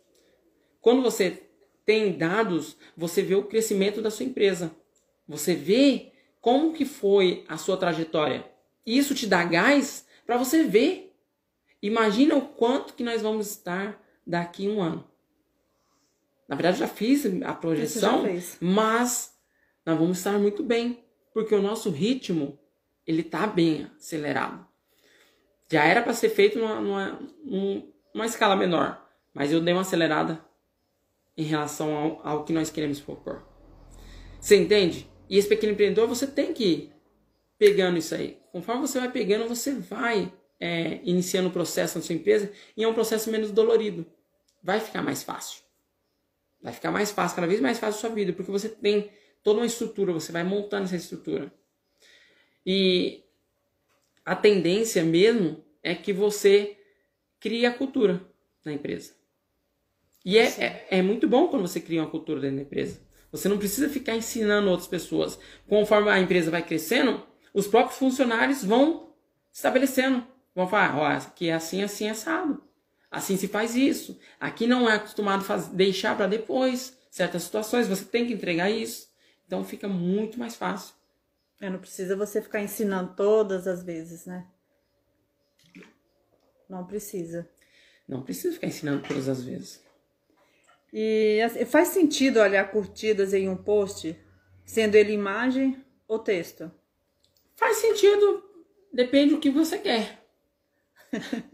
Quando 0.79 1.01
você 1.01 1.43
tem 1.85 2.15
dados, 2.15 2.77
você 2.95 3.21
vê 3.21 3.35
o 3.35 3.43
crescimento 3.43 4.01
da 4.01 4.11
sua 4.11 4.25
empresa. 4.25 4.71
Você 5.27 5.55
vê 5.55 6.11
como 6.39 6.73
que 6.73 6.85
foi 6.85 7.43
a 7.47 7.57
sua 7.57 7.77
trajetória. 7.77 8.45
Isso 8.85 9.15
te 9.15 9.25
dá 9.25 9.43
gás 9.43 10.05
para 10.25 10.37
você 10.37 10.63
ver 10.63 11.11
Imagina 11.81 12.35
o 12.35 12.41
quanto 12.41 12.93
que 12.93 13.03
nós 13.03 13.21
vamos 13.21 13.49
estar 13.49 13.99
daqui 14.31 14.67
um 14.67 14.81
ano. 14.81 15.05
Na 16.47 16.55
verdade, 16.55 16.79
já 16.79 16.87
fiz 16.87 17.25
a 17.43 17.53
projeção, 17.53 18.23
mas 18.59 19.37
nós 19.85 19.97
vamos 19.97 20.17
estar 20.17 20.39
muito 20.39 20.63
bem, 20.63 21.03
porque 21.33 21.53
o 21.53 21.61
nosso 21.61 21.89
ritmo 21.89 22.57
ele 23.05 23.21
está 23.21 23.45
bem 23.45 23.89
acelerado. 23.97 24.65
Já 25.69 25.85
era 25.85 26.01
para 26.01 26.13
ser 26.13 26.29
feito 26.29 26.59
numa, 26.59 26.81
numa, 26.81 27.19
numa, 28.13 28.25
escala 28.25 28.55
menor, 28.55 29.05
mas 29.33 29.51
eu 29.51 29.61
dei 29.61 29.73
uma 29.73 29.81
acelerada 29.81 30.43
em 31.37 31.43
relação 31.43 31.95
ao, 31.95 32.27
ao 32.27 32.43
que 32.43 32.51
nós 32.51 32.69
queremos 32.69 32.99
propor. 32.99 33.45
Você 34.39 34.57
entende? 34.57 35.09
E 35.29 35.37
esse 35.37 35.47
pequeno 35.47 35.73
empreendedor, 35.73 36.07
você 36.07 36.27
tem 36.27 36.53
que 36.53 36.63
ir 36.63 36.93
pegando 37.57 37.97
isso 37.97 38.13
aí. 38.13 38.37
Conforme 38.51 38.81
você 38.81 38.99
vai 38.99 39.11
pegando, 39.11 39.47
você 39.47 39.73
vai 39.73 40.33
é, 40.59 40.99
iniciando 41.03 41.47
o 41.47 41.51
processo 41.51 41.97
na 41.97 42.03
sua 42.03 42.15
empresa 42.15 42.51
e 42.75 42.83
é 42.83 42.87
um 42.87 42.93
processo 42.93 43.31
menos 43.31 43.51
dolorido. 43.51 44.05
Vai 44.63 44.79
ficar 44.79 45.01
mais 45.01 45.23
fácil. 45.23 45.61
Vai 46.61 46.73
ficar 46.73 46.91
mais 46.91 47.11
fácil, 47.11 47.35
cada 47.35 47.47
vez 47.47 47.59
mais 47.59 47.79
fácil 47.79 47.97
a 47.97 48.01
sua 48.01 48.09
vida, 48.11 48.33
porque 48.33 48.51
você 48.51 48.69
tem 48.69 49.09
toda 49.41 49.59
uma 49.59 49.65
estrutura, 49.65 50.13
você 50.13 50.31
vai 50.31 50.43
montando 50.43 50.83
essa 50.83 50.95
estrutura. 50.95 51.51
E 52.65 53.23
a 54.23 54.35
tendência 54.35 55.03
mesmo 55.03 55.63
é 55.81 55.95
que 55.95 56.13
você 56.13 56.77
crie 57.39 57.65
a 57.65 57.73
cultura 57.73 58.21
na 58.63 58.71
empresa. 58.71 59.15
E 60.23 60.37
é, 60.37 60.45
é, 60.63 60.87
é, 60.91 61.01
muito 61.01 61.27
bom 61.27 61.47
quando 61.47 61.67
você 61.67 61.79
cria 61.79 62.01
uma 62.01 62.11
cultura 62.11 62.39
dentro 62.39 62.57
da 62.57 62.61
empresa. 62.61 63.01
Você 63.31 63.49
não 63.49 63.57
precisa 63.57 63.89
ficar 63.89 64.15
ensinando 64.15 64.69
outras 64.69 64.87
pessoas. 64.87 65.39
Conforme 65.67 66.11
a 66.11 66.19
empresa 66.19 66.51
vai 66.51 66.63
crescendo, 66.63 67.25
os 67.51 67.65
próprios 67.65 67.97
funcionários 67.97 68.63
vão 68.63 69.15
estabelecendo 69.51 70.27
Vão 70.53 70.67
falar, 70.67 70.97
ó, 70.97 71.05
aqui 71.07 71.49
é 71.49 71.53
assim, 71.53 71.81
assim, 71.81 72.09
assado. 72.09 72.61
Assim 73.11 73.35
se 73.35 73.49
faz 73.49 73.75
isso. 73.75 74.17
Aqui 74.39 74.65
não 74.65 74.89
é 74.89 74.95
acostumado 74.95 75.45
a 75.51 75.57
deixar 75.57 76.15
para 76.15 76.27
depois. 76.27 76.97
Certas 77.11 77.43
situações 77.43 77.89
você 77.89 78.05
tem 78.05 78.25
que 78.25 78.33
entregar 78.33 78.71
isso. 78.71 79.09
Então 79.45 79.65
fica 79.65 79.85
muito 79.85 80.39
mais 80.39 80.55
fácil. 80.55 80.95
É, 81.59 81.69
não 81.69 81.77
precisa 81.77 82.15
você 82.15 82.41
ficar 82.41 82.61
ensinando 82.61 83.13
todas 83.13 83.67
as 83.67 83.83
vezes, 83.83 84.25
né? 84.25 84.47
Não 86.69 86.85
precisa. 86.85 87.47
Não 88.07 88.21
precisa 88.21 88.53
ficar 88.53 88.67
ensinando 88.67 89.05
todas 89.05 89.27
as 89.27 89.43
vezes. 89.43 89.83
E 90.93 91.41
assim, 91.43 91.65
faz 91.65 91.89
sentido 91.89 92.39
olhar 92.39 92.71
curtidas 92.71 93.33
em 93.33 93.49
um 93.49 93.57
post, 93.57 94.17
sendo 94.65 94.95
ele 94.95 95.11
imagem 95.11 95.83
ou 96.07 96.17
texto? 96.17 96.71
Faz 97.55 97.77
sentido, 97.77 98.43
depende 98.91 99.35
do 99.35 99.39
que 99.39 99.49
você 99.49 99.77
quer 99.77 100.20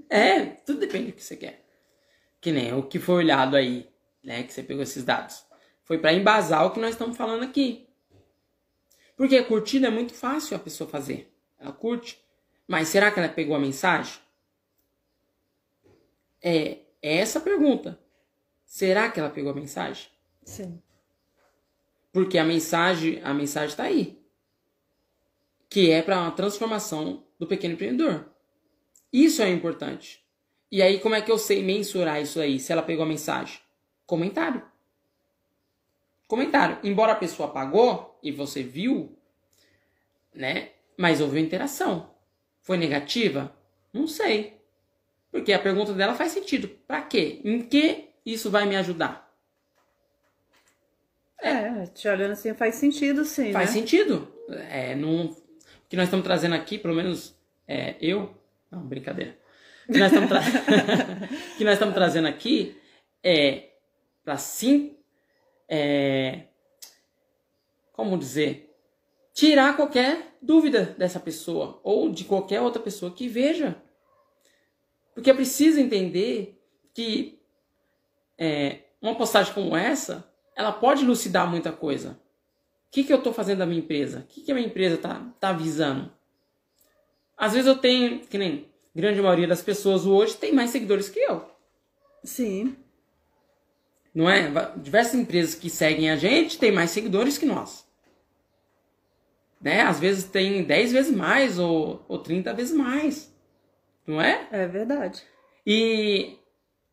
é, 0.10 0.46
tudo 0.46 0.80
depende 0.80 1.12
do 1.12 1.14
que 1.14 1.24
você 1.24 1.36
quer. 1.36 1.66
Que 2.40 2.52
nem 2.52 2.74
o 2.74 2.84
que 2.84 3.00
foi 3.00 3.16
olhado 3.16 3.56
aí, 3.56 3.90
né? 4.24 4.44
Que 4.44 4.54
você 4.54 4.64
pegou 4.64 4.84
esses 4.84 5.04
dados. 5.04 5.46
Foi 5.84 5.98
para 5.98 6.14
embasar 6.14 6.66
o 6.66 6.72
que 6.72 6.80
nós 6.80 6.92
estamos 6.92 7.18
falando 7.18 7.44
aqui. 7.44 7.88
Porque 9.16 9.36
a 9.38 9.44
curtida 9.44 9.88
é 9.88 9.90
muito 9.90 10.14
fácil 10.14 10.56
a 10.56 10.60
pessoa 10.60 10.90
fazer. 10.90 11.34
Ela 11.60 11.72
curte. 11.72 12.24
Mas 12.68 12.90
será 12.90 13.10
que 13.12 13.20
ela 13.20 13.30
pegou 13.30 13.56
a 13.56 13.60
mensagem? 13.60 14.22
É, 16.42 16.80
é 17.02 17.18
essa 17.18 17.40
a 17.40 17.42
pergunta. 17.42 18.00
Será 18.66 19.10
que 19.10 19.20
ela 19.20 19.30
pegou 19.30 19.52
a 19.52 19.56
mensagem? 19.56 20.10
Sim. 20.44 20.82
Porque 22.12 22.38
a 22.38 22.44
mensagem, 22.44 23.22
a 23.24 23.34
mensagem 23.34 23.70
está 23.70 23.84
aí. 23.84 24.22
Que 25.70 25.90
é 25.90 26.02
para 26.02 26.22
uma 26.22 26.32
transformação 26.32 27.26
do 27.40 27.48
pequeno 27.48 27.74
empreendedor. 27.74 28.30
Isso 29.12 29.42
é 29.42 29.50
importante. 29.50 30.24
E 30.72 30.82
aí, 30.82 31.00
como 31.00 31.16
é 31.16 31.22
que 31.22 31.32
eu 31.32 31.38
sei 31.38 31.64
mensurar 31.64 32.22
isso 32.22 32.40
aí? 32.40 32.60
Se 32.60 32.72
ela 32.72 32.82
pegou 32.82 33.04
a 33.04 33.08
mensagem? 33.08 33.60
Comentário. 34.06 34.62
comentário. 36.28 36.78
Embora 36.84 37.14
a 37.14 37.16
pessoa 37.16 37.50
pagou 37.50 38.20
e 38.22 38.32
você 38.32 38.64
viu, 38.64 39.18
né? 40.34 40.72
Mas 40.98 41.22
houve 41.22 41.40
interação. 41.40 42.10
Foi 42.62 42.78
negativa? 42.78 43.56
Não 43.94 44.08
sei. 44.08 44.58
Porque 45.32 45.54
a 45.54 45.60
pergunta 45.60 45.94
dela 45.94 46.16
faz 46.16 46.32
sentido. 46.32 46.68
Para 46.88 47.02
quê? 47.02 47.42
Em 47.44 47.62
que 47.62 48.10
isso 48.26 48.50
vai 48.50 48.66
me 48.66 48.76
ajudar? 48.76 49.28
É, 51.40 51.86
te 51.88 52.08
olhando 52.08 52.32
assim 52.32 52.54
faz 52.54 52.76
sentido, 52.76 53.24
sim. 53.24 53.54
Faz 53.54 53.70
né? 53.70 53.80
sentido. 53.80 54.28
É, 54.70 54.96
não, 54.96 55.26
o 55.26 55.36
que 55.88 55.96
nós 55.96 56.06
estamos 56.06 56.26
trazendo 56.26 56.56
aqui, 56.56 56.78
pelo 56.78 56.96
menos 56.96 57.36
é, 57.68 57.96
eu. 58.02 58.36
Não, 58.72 58.82
brincadeira. 58.82 59.38
O 59.88 59.94
que 59.94 60.00
nós 60.00 60.12
estamos, 60.12 60.30
tra... 60.30 60.42
que 61.58 61.64
nós 61.64 61.74
estamos 61.74 61.96
trazendo 61.96 62.28
aqui 62.28 62.78
é 63.24 63.70
para 64.24 64.38
sim. 64.38 64.98
É, 65.70 66.44
como 67.94 68.18
dizer? 68.18 68.76
Tirar 69.34 69.76
qualquer 69.76 70.38
dúvida 70.42 70.96
dessa 70.98 71.20
pessoa 71.20 71.80
ou 71.84 72.10
de 72.10 72.26
qualquer 72.26 72.62
outra 72.62 72.82
pessoa 72.82 73.12
que 73.12 73.28
veja. 73.28 73.82
Porque 75.14 75.30
é 75.30 75.34
preciso 75.34 75.80
entender 75.80 76.62
que 76.94 77.40
é, 78.38 78.82
uma 79.02 79.16
postagem 79.16 79.54
como 79.54 79.76
essa 79.76 80.32
ela 80.56 80.72
pode 80.72 81.04
elucidar 81.04 81.50
muita 81.50 81.72
coisa. 81.72 82.20
O 82.88 82.92
que, 82.92 83.04
que 83.04 83.14
eu 83.14 83.18
estou 83.18 83.32
fazendo 83.32 83.60
da 83.60 83.66
minha 83.66 83.80
empresa? 83.80 84.22
O 84.22 84.24
que, 84.24 84.42
que 84.42 84.52
a 84.52 84.56
minha 84.56 84.68
empresa 84.68 84.96
está 84.96 85.20
tá 85.40 85.50
avisando? 85.50 86.12
Às 87.38 87.54
vezes 87.54 87.68
eu 87.68 87.78
tenho, 87.78 88.20
que 88.22 88.38
nem 88.38 88.68
grande 88.96 89.22
maioria 89.22 89.48
das 89.48 89.62
pessoas 89.62 90.08
hoje 90.08 90.36
tem 90.36 90.52
mais 90.52 90.72
seguidores 90.72 91.08
que 91.08 91.20
eu. 91.20 91.46
Sim. 92.24 92.76
Não 94.14 94.28
é? 94.28 94.50
Diversas 94.76 95.14
empresas 95.14 95.54
que 95.54 95.70
seguem 95.70 96.10
a 96.10 96.16
gente 96.16 96.58
têm 96.58 96.72
mais 96.72 96.90
seguidores 96.90 97.38
que 97.38 97.46
nós. 97.46 97.88
Né? 99.62 99.82
Às 99.82 100.00
vezes 100.00 100.24
tem 100.24 100.64
10 100.64 100.92
vezes 100.92 101.16
mais 101.16 101.60
ou, 101.60 102.04
ou 102.08 102.18
30 102.18 102.54
vezes 102.56 102.76
mais. 102.76 103.32
Não 104.06 104.20
é? 104.20 104.48
É 104.52 104.66
verdade. 104.66 105.22
E 105.66 106.40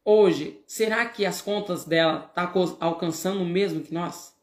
hoje, 0.04 0.62
será 0.66 1.06
que 1.06 1.24
as 1.24 1.40
contas 1.40 1.86
dela 1.86 2.30
estão 2.36 2.76
tá 2.76 2.84
alcançando 2.84 3.40
o 3.40 3.46
mesmo 3.46 3.80
que 3.82 3.94
nós? 3.94 4.36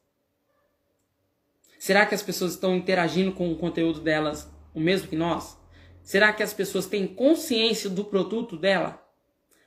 Será 1.77 2.07
que 2.07 2.15
as 2.15 2.23
pessoas 2.23 2.53
estão 2.53 2.75
interagindo 2.75 3.31
com 3.31 3.51
o 3.51 3.57
conteúdo 3.57 3.99
delas 3.99 4.49
o 4.73 4.79
mesmo 4.79 5.07
que 5.07 5.15
nós? 5.15 5.60
Será 6.03 6.33
que 6.33 6.43
as 6.43 6.53
pessoas 6.53 6.85
têm 6.85 7.07
consciência 7.07 7.89
do 7.89 8.03
produto 8.03 8.57
dela? 8.57 9.01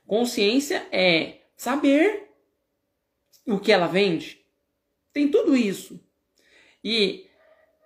Consciência 0.05 0.87
é 0.91 1.41
saber 1.55 2.29
o 3.45 3.59
que 3.59 3.71
ela 3.71 3.87
vende. 3.87 4.45
Tem 5.13 5.29
tudo 5.29 5.55
isso. 5.55 5.99
E 6.83 7.27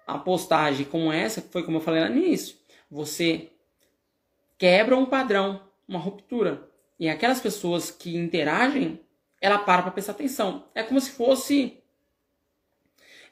a 0.05 0.17
postagem 0.17 0.85
como 0.85 1.11
essa, 1.11 1.41
foi 1.41 1.63
como 1.63 1.77
eu 1.77 1.81
falei 1.81 2.01
lá 2.01 2.09
no 2.09 2.17
início, 2.17 2.57
você 2.89 3.51
quebra 4.57 4.97
um 4.97 5.05
padrão, 5.05 5.61
uma 5.87 5.99
ruptura. 5.99 6.67
E 6.99 7.07
aquelas 7.07 7.39
pessoas 7.39 7.91
que 7.91 8.15
interagem, 8.15 8.99
ela 9.39 9.59
para 9.59 9.83
para 9.83 9.91
prestar 9.91 10.13
atenção. 10.13 10.67
É 10.75 10.83
como 10.83 10.99
se 10.99 11.11
fosse. 11.11 11.81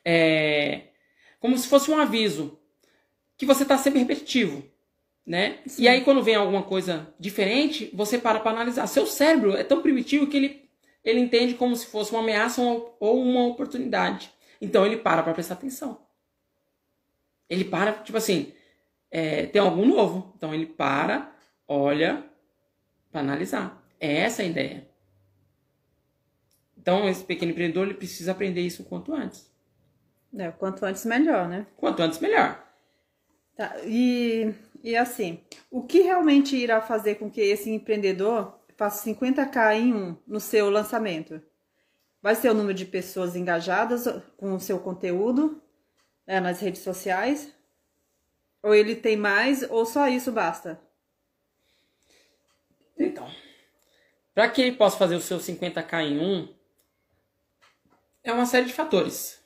É, 0.06 0.90
como 1.40 1.58
se 1.58 1.68
fosse 1.68 1.92
um 1.92 1.98
aviso 1.98 2.58
que 3.38 3.46
você 3.46 3.64
está 3.64 3.78
sempre 3.78 4.00
repetitivo. 4.00 4.64
Né? 5.28 5.60
E 5.78 5.90
aí, 5.90 6.06
quando 6.06 6.24
vem 6.24 6.36
alguma 6.36 6.64
coisa 6.64 7.14
diferente, 7.20 7.92
você 7.94 8.18
para 8.18 8.40
para 8.40 8.52
analisar. 8.52 8.88
Seu 8.88 9.06
cérebro 9.06 9.58
é 9.58 9.64
tão 9.64 9.82
primitivo 9.82 10.28
que 10.28 10.38
ele, 10.38 10.70
ele 11.04 11.20
entende 11.20 11.54
como 11.56 11.76
se 11.76 11.86
fosse 11.88 12.12
uma 12.12 12.22
ameaça 12.22 12.62
ou 12.62 13.22
uma 13.22 13.46
oportunidade. 13.46 14.32
Então, 14.62 14.86
ele 14.86 14.96
para 14.96 15.22
para 15.22 15.34
prestar 15.34 15.56
atenção. 15.56 16.00
Ele 17.50 17.66
para, 17.66 17.92
tipo 17.92 18.18
assim, 18.18 18.54
é, 19.12 19.48
tem 19.48 19.62
algo 19.62 19.86
novo. 19.86 20.34
Então, 20.38 20.54
ele 20.54 20.66
para, 20.66 21.30
olha, 21.68 22.24
para 23.12 23.20
analisar. 23.20 23.86
É 24.00 24.20
essa 24.20 24.44
a 24.44 24.46
ideia. 24.46 24.88
Então, 26.78 27.10
esse 27.10 27.26
pequeno 27.26 27.52
empreendedor 27.52 27.86
ele 27.86 27.96
precisa 27.96 28.32
aprender 28.32 28.62
isso 28.62 28.82
o 28.82 28.86
quanto 28.86 29.14
antes. 29.14 29.52
É, 30.38 30.52
quanto 30.52 30.86
antes 30.86 31.04
melhor, 31.04 31.50
né? 31.50 31.68
Quanto 31.76 32.02
antes 32.02 32.20
melhor. 32.20 32.66
Tá, 33.58 33.76
e, 33.84 34.54
e 34.84 34.96
assim, 34.96 35.44
o 35.70 35.84
que 35.84 36.02
realmente 36.02 36.56
irá 36.56 36.82
fazer 36.82 37.16
com 37.16 37.30
que 37.30 37.42
esse 37.42 37.70
empreendedor 37.70 38.60
faça 38.76 39.10
50k 39.10 39.76
em 39.76 39.94
um 39.94 40.18
no 40.26 40.40
seu 40.40 40.70
lançamento? 40.70 41.42
Vai 42.22 42.36
ser 42.36 42.50
o 42.50 42.54
número 42.54 42.74
de 42.74 42.86
pessoas 42.86 43.36
engajadas 43.36 44.06
com 44.38 44.54
o 44.54 44.60
seu 44.60 44.80
conteúdo 44.80 45.62
é, 46.26 46.40
nas 46.40 46.60
redes 46.60 46.82
sociais? 46.82 47.54
Ou 48.62 48.74
ele 48.74 48.96
tem 48.96 49.16
mais, 49.16 49.64
ou 49.70 49.86
só 49.86 50.08
isso 50.08 50.32
basta? 50.32 50.80
Então, 52.98 53.30
para 54.34 54.50
que 54.50 54.62
ele 54.62 54.76
possa 54.76 54.98
fazer 54.98 55.16
o 55.16 55.22
seu 55.22 55.38
50k 55.38 56.02
em 56.02 56.20
um, 56.20 56.54
é 58.24 58.32
uma 58.32 58.46
série 58.46 58.66
de 58.66 58.74
fatores. 58.74 59.42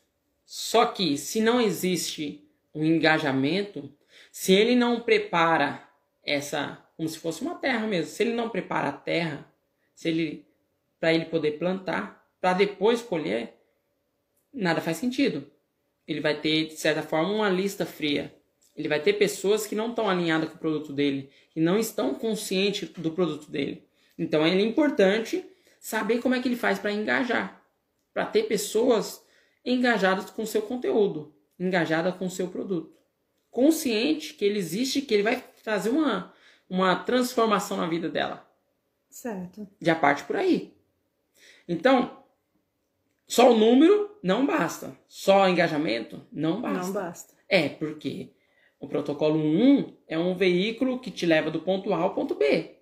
Só 0.46 0.86
que 0.86 1.18
se 1.18 1.40
não 1.40 1.62
existe 1.62 2.46
um 2.74 2.84
engajamento, 2.84 3.94
se 4.32 4.54
ele 4.54 4.76
não 4.76 5.02
prepara 5.02 5.86
essa, 6.24 6.82
como 6.96 7.10
se 7.10 7.20
fosse 7.20 7.42
uma 7.42 7.56
terra 7.56 7.86
mesmo, 7.86 8.10
se 8.10 8.24
ele 8.24 8.34
não 8.34 8.50
prepara 8.50 8.88
a 8.88 8.94
terra, 8.94 9.46
se 9.94 10.08
ele 10.08 10.48
para 11.00 11.14
ele 11.14 11.26
poder 11.26 11.58
plantar, 11.58 12.26
para 12.40 12.54
depois 12.54 13.02
colher, 13.02 13.56
nada 14.54 14.80
faz 14.80 14.98
sentido. 14.98 15.52
Ele 16.08 16.22
vai 16.22 16.40
ter 16.40 16.68
de 16.68 16.78
certa 16.78 17.02
forma 17.02 17.34
uma 17.34 17.50
lista 17.50 17.86
fria. 17.86 18.34
Ele 18.76 18.88
vai 18.88 19.02
ter 19.02 19.14
pessoas 19.14 19.66
que 19.66 19.76
não 19.76 19.90
estão 19.90 20.08
alinhadas 20.08 20.50
com 20.50 20.56
o 20.56 20.60
produto 20.60 20.94
dele, 20.94 21.30
que 21.50 21.60
não 21.60 21.78
estão 21.78 22.14
conscientes 22.14 22.88
do 22.90 23.12
produto 23.12 23.50
dele. 23.50 23.84
Então 24.18 24.46
é 24.46 24.54
importante 24.62 25.44
saber 25.80 26.20
como 26.20 26.36
é 26.36 26.42
que 26.42 26.48
ele 26.48 26.56
faz 26.56 26.78
para 26.78 26.92
engajar, 26.92 27.66
para 28.14 28.26
ter 28.28 28.44
pessoas 28.44 29.26
engajadas 29.66 30.30
com 30.30 30.44
o 30.44 30.48
seu 30.48 30.62
conteúdo, 30.62 31.36
engajadas 31.60 32.16
com 32.16 32.28
o 32.28 32.32
seu 32.32 32.48
produto 32.48 33.01
consciente 33.52 34.34
que 34.34 34.46
ele 34.46 34.58
existe, 34.58 35.02
que 35.02 35.14
ele 35.14 35.24
vai 35.24 35.44
trazer 35.64 35.90
uma, 35.90 36.34
uma 36.70 36.96
transformação 36.96 37.78
na 37.78 37.86
vida 37.86 38.10
dela. 38.10 38.50
Certo. 39.10 39.68
Já 39.80 39.94
parte 39.94 40.24
por 40.24 40.38
aí. 40.38 40.74
Então, 41.68 42.24
só 43.28 43.52
o 43.52 43.58
número 43.58 44.18
não 44.24 44.46
basta. 44.46 44.98
Só 45.08 45.44
o 45.44 45.48
engajamento 45.48 46.26
não 46.32 46.62
basta. 46.62 46.86
Não 46.86 46.94
basta. 46.94 47.34
É, 47.48 47.70
porque 47.70 48.32
o 48.80 48.88
protocolo 48.88 49.38
1 49.38 49.98
é 50.08 50.18
um 50.18 50.36
veículo 50.36 51.00
que 51.00 51.12
te 51.12 51.26
leva 51.26 51.52
do 51.52 51.62
ponto 51.62 51.94
A 51.94 51.98
ao 51.98 52.16
ponto 52.16 52.34
B. 52.36 52.78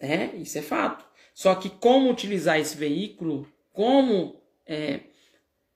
É, 0.00 0.34
isso 0.36 0.58
é 0.58 0.62
fato. 0.62 1.04
Só 1.32 1.54
que 1.54 1.68
como 1.68 2.10
utilizar 2.10 2.58
esse 2.58 2.76
veículo, 2.76 3.46
como 3.72 4.42
é, 4.66 5.00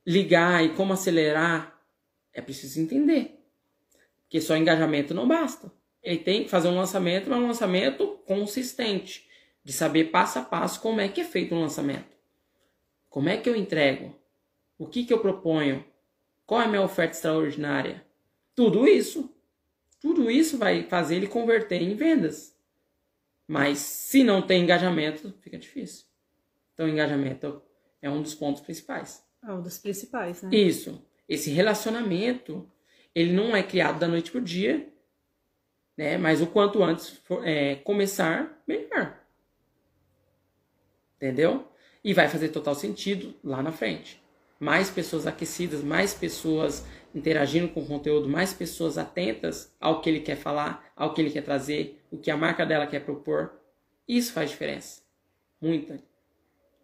ligar 0.06 0.64
e 0.64 0.74
como 0.74 0.92
acelerar 0.92 1.77
é 2.38 2.42
preciso 2.42 2.80
entender. 2.80 3.44
Que 4.28 4.40
só 4.40 4.56
engajamento 4.56 5.12
não 5.12 5.26
basta. 5.26 5.72
Ele 6.00 6.18
tem 6.18 6.44
que 6.44 6.48
fazer 6.48 6.68
um 6.68 6.76
lançamento, 6.76 7.28
mas 7.28 7.38
um 7.38 7.48
lançamento 7.48 8.06
consistente. 8.26 9.28
De 9.64 9.72
saber 9.72 10.04
passo 10.04 10.38
a 10.38 10.42
passo 10.42 10.80
como 10.80 11.00
é 11.00 11.08
que 11.08 11.20
é 11.20 11.24
feito 11.24 11.54
um 11.54 11.60
lançamento. 11.60 12.16
Como 13.10 13.28
é 13.28 13.36
que 13.36 13.48
eu 13.48 13.56
entrego? 13.56 14.16
O 14.78 14.86
que, 14.86 15.04
que 15.04 15.12
eu 15.12 15.18
proponho? 15.18 15.84
Qual 16.46 16.60
é 16.60 16.64
a 16.64 16.68
minha 16.68 16.82
oferta 16.82 17.16
extraordinária? 17.16 18.06
Tudo 18.54 18.86
isso. 18.86 19.34
Tudo 20.00 20.30
isso 20.30 20.56
vai 20.56 20.84
fazer 20.84 21.16
ele 21.16 21.26
converter 21.26 21.82
em 21.82 21.96
vendas. 21.96 22.56
Mas 23.46 23.78
se 23.78 24.22
não 24.22 24.40
tem 24.40 24.62
engajamento, 24.62 25.34
fica 25.40 25.58
difícil. 25.58 26.06
Então, 26.72 26.88
engajamento 26.88 27.60
é 28.00 28.08
um 28.08 28.22
dos 28.22 28.34
pontos 28.34 28.62
principais. 28.62 29.24
É 29.42 29.52
um 29.52 29.60
dos 29.60 29.78
principais, 29.78 30.42
né? 30.42 30.50
Isso 30.52 31.07
esse 31.28 31.50
relacionamento 31.50 32.68
ele 33.14 33.32
não 33.32 33.54
é 33.54 33.62
criado 33.62 33.98
da 33.98 34.08
noite 34.08 34.30
pro 34.30 34.40
dia, 34.40 34.88
né? 35.96 36.16
Mas 36.16 36.40
o 36.40 36.46
quanto 36.46 36.82
antes 36.82 37.08
for, 37.24 37.46
é, 37.46 37.74
começar, 37.74 38.62
melhor. 38.66 39.18
Entendeu? 41.16 41.66
E 42.04 42.14
vai 42.14 42.28
fazer 42.28 42.50
total 42.50 42.76
sentido 42.76 43.34
lá 43.42 43.60
na 43.60 43.72
frente. 43.72 44.22
Mais 44.60 44.88
pessoas 44.88 45.26
aquecidas, 45.26 45.82
mais 45.82 46.14
pessoas 46.14 46.86
interagindo 47.12 47.68
com 47.68 47.80
o 47.80 47.86
conteúdo, 47.86 48.28
mais 48.28 48.52
pessoas 48.52 48.96
atentas 48.96 49.74
ao 49.80 50.00
que 50.00 50.08
ele 50.08 50.20
quer 50.20 50.36
falar, 50.36 50.92
ao 50.94 51.12
que 51.12 51.20
ele 51.20 51.30
quer 51.30 51.42
trazer, 51.42 52.00
o 52.10 52.18
que 52.18 52.30
a 52.30 52.36
marca 52.36 52.64
dela 52.64 52.86
quer 52.86 53.00
propor. 53.00 53.52
Isso 54.06 54.32
faz 54.32 54.50
diferença. 54.50 55.02
Muita, 55.60 56.00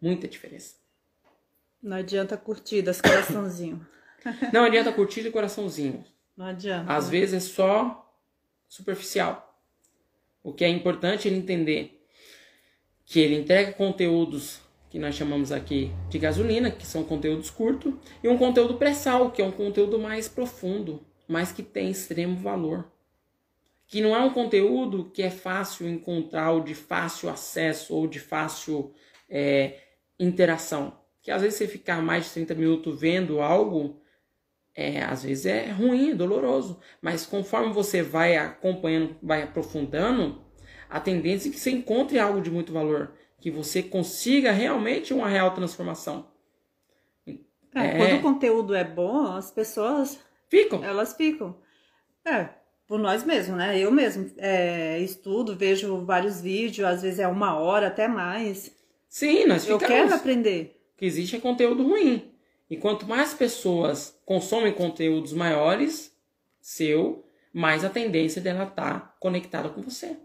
muita 0.00 0.26
diferença. 0.26 0.74
Não 1.80 1.98
adianta 1.98 2.36
curtidas, 2.36 3.00
coraçãozinho. 3.00 3.86
Não 4.52 4.64
adianta 4.64 4.92
curtir 4.92 5.26
e 5.26 5.30
coraçãozinho. 5.30 6.04
Não 6.36 6.46
adianta. 6.46 6.92
Às 6.92 7.08
vezes 7.08 7.34
é 7.34 7.40
só 7.40 8.12
superficial. 8.68 9.58
O 10.42 10.52
que 10.52 10.64
é 10.64 10.68
importante 10.68 11.26
é 11.26 11.30
ele 11.30 11.38
entender 11.38 12.06
que 13.04 13.20
ele 13.20 13.36
entrega 13.36 13.72
conteúdos 13.72 14.60
que 14.94 14.98
nós 15.00 15.16
chamamos 15.16 15.50
aqui 15.50 15.90
de 16.08 16.20
gasolina, 16.20 16.70
que 16.70 16.86
são 16.86 17.02
conteúdos 17.02 17.50
curtos, 17.50 17.92
e 18.22 18.28
um 18.28 18.38
conteúdo 18.38 18.74
pré-sal, 18.74 19.32
que 19.32 19.42
é 19.42 19.44
um 19.44 19.50
conteúdo 19.50 19.98
mais 19.98 20.28
profundo, 20.28 21.04
mas 21.26 21.50
que 21.50 21.64
tem 21.64 21.90
extremo 21.90 22.36
valor. 22.36 22.88
Que 23.88 24.00
não 24.00 24.14
é 24.14 24.20
um 24.20 24.30
conteúdo 24.30 25.10
que 25.12 25.20
é 25.20 25.30
fácil 25.30 25.88
encontrar, 25.88 26.52
ou 26.52 26.60
de 26.60 26.76
fácil 26.76 27.28
acesso, 27.28 27.92
ou 27.92 28.06
de 28.06 28.20
fácil 28.20 28.94
é, 29.28 29.80
interação. 30.16 30.96
Que 31.20 31.32
às 31.32 31.42
vezes 31.42 31.58
você 31.58 31.66
ficar 31.66 32.00
mais 32.00 32.26
de 32.26 32.30
30 32.30 32.54
minutos 32.54 33.00
vendo 33.00 33.40
algo, 33.40 34.00
é, 34.74 35.02
às 35.04 35.22
vezes 35.22 35.46
é 35.46 35.70
ruim, 35.70 36.10
é 36.10 36.14
doloroso. 36.14 36.80
Mas 37.00 37.24
conforme 37.24 37.72
você 37.72 38.02
vai 38.02 38.36
acompanhando, 38.36 39.16
vai 39.22 39.42
aprofundando, 39.42 40.42
a 40.90 40.98
tendência 41.00 41.48
é 41.48 41.52
que 41.52 41.58
você 41.58 41.70
encontre 41.70 42.18
algo 42.18 42.40
de 42.40 42.50
muito 42.50 42.72
valor. 42.72 43.12
Que 43.40 43.50
você 43.50 43.82
consiga 43.82 44.50
realmente 44.50 45.12
uma 45.14 45.28
real 45.28 45.52
transformação. 45.52 46.26
É, 47.74 47.86
é... 47.86 47.96
Quando 47.98 48.18
o 48.18 48.22
conteúdo 48.22 48.74
é 48.74 48.84
bom, 48.84 49.26
as 49.32 49.50
pessoas 49.50 50.18
ficam. 50.48 50.82
Elas 50.82 51.14
ficam. 51.14 51.56
É, 52.24 52.48
por 52.86 52.98
nós 52.98 53.24
mesmos, 53.24 53.56
né? 53.56 53.78
Eu 53.78 53.90
mesmo 53.90 54.30
é, 54.38 54.98
estudo, 55.00 55.56
vejo 55.56 56.04
vários 56.04 56.40
vídeos, 56.40 56.86
às 56.86 57.02
vezes 57.02 57.18
é 57.18 57.28
uma 57.28 57.58
hora, 57.58 57.88
até 57.88 58.08
mais. 58.08 58.74
Sim, 59.08 59.46
nós 59.46 59.62
ficamos. 59.64 59.82
Eu 59.82 59.88
quero 59.88 60.14
aprender. 60.14 60.80
O 60.94 60.98
que 60.98 61.04
existe 61.04 61.36
é 61.36 61.40
conteúdo 61.40 61.82
ruim. 61.82 62.33
E 62.68 62.76
quanto 62.76 63.06
mais 63.06 63.34
pessoas 63.34 64.18
consomem 64.24 64.72
conteúdos 64.72 65.32
maiores, 65.32 66.16
seu, 66.60 67.28
mais 67.52 67.84
a 67.84 67.90
tendência 67.90 68.40
dela 68.40 68.64
estar 68.64 69.00
tá 69.00 69.14
conectada 69.20 69.68
com 69.68 69.82
você. 69.82 70.16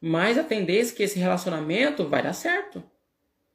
Mais 0.00 0.36
a 0.36 0.42
tendência 0.42 0.96
que 0.96 1.02
esse 1.02 1.18
relacionamento 1.18 2.08
vai 2.08 2.22
dar 2.22 2.32
certo. 2.32 2.82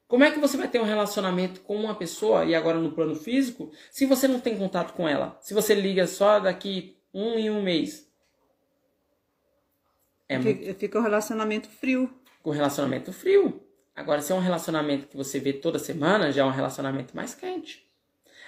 Como 0.08 0.24
é 0.24 0.30
que 0.30 0.38
você 0.38 0.56
vai 0.56 0.66
ter 0.66 0.80
um 0.80 0.84
relacionamento 0.84 1.60
com 1.60 1.76
uma 1.76 1.94
pessoa, 1.94 2.46
e 2.46 2.54
agora 2.54 2.78
no 2.78 2.92
plano 2.92 3.14
físico, 3.14 3.70
se 3.90 4.06
você 4.06 4.26
não 4.26 4.40
tem 4.40 4.56
contato 4.56 4.94
com 4.94 5.06
ela? 5.06 5.38
Se 5.42 5.52
você 5.52 5.74
liga 5.74 6.06
só 6.06 6.40
daqui 6.40 6.96
um 7.12 7.34
em 7.34 7.50
um 7.50 7.62
mês? 7.62 8.10
É 10.26 10.40
fica, 10.40 10.64
muito... 10.64 10.78
fica 10.78 10.98
um 10.98 11.02
relacionamento 11.02 11.68
frio. 11.68 12.10
Com 12.42 12.50
relacionamento 12.50 13.12
frio. 13.12 13.62
Agora, 13.98 14.22
se 14.22 14.30
é 14.30 14.34
um 14.36 14.38
relacionamento 14.38 15.08
que 15.08 15.16
você 15.16 15.40
vê 15.40 15.52
toda 15.52 15.76
semana, 15.76 16.30
já 16.30 16.42
é 16.42 16.44
um 16.44 16.52
relacionamento 16.52 17.16
mais 17.16 17.34
quente. 17.34 17.84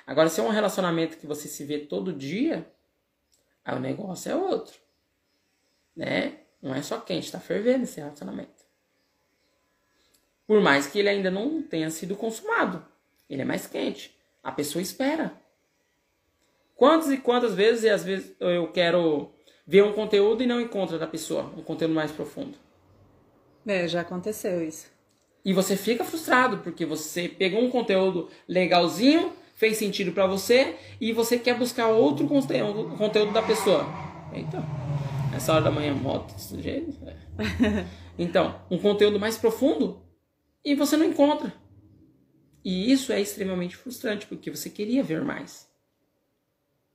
Agora, 0.07 0.29
se 0.29 0.39
é 0.39 0.45
um 0.45 0.49
relacionamento 0.49 1.17
que 1.17 1.27
você 1.27 1.49
se 1.49 1.65
vê 1.65 1.81
todo 1.81 2.13
dia, 2.13 2.71
aí 3.65 3.77
o 3.77 3.81
negócio 3.81 4.31
é 4.31 4.37
outro. 4.37 4.79
Né? 5.97 6.39
Não 6.63 6.73
é 6.73 6.81
só 6.83 7.01
quente, 7.01 7.33
tá 7.33 7.41
fervendo 7.41 7.83
esse 7.83 7.99
relacionamento. 7.99 8.65
Por 10.47 10.61
mais 10.61 10.87
que 10.87 11.01
ele 11.01 11.09
ainda 11.09 11.33
não 11.33 11.61
tenha 11.61 11.91
sido 11.91 12.15
consumado. 12.15 12.87
Ele 13.29 13.43
é 13.43 13.45
mais 13.45 13.67
quente. 13.67 14.17
A 14.45 14.53
pessoa 14.53 14.81
espera. 14.81 15.35
Quantas 16.77 17.11
e 17.11 17.19
quantas 17.19 17.55
vezes, 17.55 17.83
e 17.83 17.91
às 17.91 18.05
vezes 18.05 18.37
eu 18.39 18.71
quero 18.71 19.33
ver 19.67 19.83
um 19.83 19.93
conteúdo 19.93 20.45
e 20.45 20.47
não 20.47 20.61
encontro 20.61 20.97
da 20.97 21.09
pessoa, 21.09 21.53
um 21.57 21.63
conteúdo 21.65 21.93
mais 21.93 22.13
profundo. 22.13 22.57
É, 23.67 23.89
já 23.89 24.03
aconteceu 24.03 24.63
isso. 24.63 25.00
E 25.45 25.53
você 25.53 25.77
fica 25.77 26.05
frustrado 26.05 26.59
porque 26.59 26.85
você 26.85 27.29
pegou 27.29 27.63
um 27.63 27.71
conteúdo 27.71 28.29
legalzinho, 28.47 29.33
fez 29.55 29.77
sentido 29.77 30.13
para 30.13 30.27
você 30.27 30.77
e 31.01 31.13
você 31.13 31.39
quer 31.39 31.59
buscar 31.59 31.89
outro 31.89 32.27
conteúdo, 32.27 32.97
conteúdo 32.97 33.33
da 33.33 33.43
pessoa. 33.43 33.87
Então, 34.33 34.65
essa 35.35 35.53
hora 35.53 35.63
da 35.63 35.71
manhã 35.71 35.95
moto 35.95 36.33
desse 36.35 36.61
jeito. 36.61 36.97
É. 37.07 37.87
Então, 38.19 38.61
um 38.71 38.77
conteúdo 38.77 39.19
mais 39.19 39.39
profundo 39.39 40.03
e 40.63 40.75
você 40.75 40.95
não 40.95 41.07
encontra. 41.07 41.55
E 42.63 42.93
isso 42.93 43.15
é 43.15 43.21
extremamente 43.21 43.75
frustrante 43.75 44.27
porque 44.27 44.51
você 44.51 44.69
queria 44.69 45.03
ver 45.03 45.25
mais. 45.25 45.67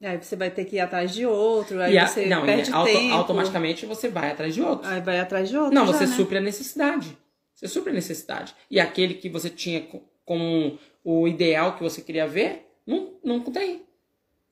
Aí 0.03 0.21
você 0.21 0.35
vai 0.35 0.51
ter 0.51 0.65
que 0.65 0.75
ir 0.75 0.81
atrás 0.81 1.11
de 1.11 1.25
outro, 1.25 1.81
aí 1.81 1.97
a, 1.97 2.05
você 2.05 2.27
não, 2.27 2.45
perde 2.45 2.71
auto, 2.71 2.91
tempo. 2.91 3.15
automaticamente 3.15 3.87
você 3.87 4.07
vai 4.07 4.29
atrás 4.29 4.53
de 4.53 4.61
outro. 4.61 4.87
Aí 4.87 5.01
vai 5.01 5.19
atrás 5.19 5.49
de 5.49 5.57
outro. 5.57 5.73
Não, 5.73 5.87
já, 5.87 5.93
você 5.93 6.05
né? 6.05 6.15
supre 6.15 6.37
a 6.37 6.41
necessidade. 6.41 7.17
Você 7.55 7.67
supre 7.67 7.91
a 7.91 7.93
necessidade. 7.93 8.53
E 8.69 8.79
aquele 8.79 9.13
que 9.13 9.29
você 9.29 9.49
tinha 9.49 9.87
como 10.25 10.77
o 11.03 11.27
ideal 11.27 11.75
que 11.75 11.83
você 11.83 12.01
queria 12.01 12.27
ver, 12.27 12.67
não, 12.85 13.13
não 13.23 13.39
tem. 13.41 13.85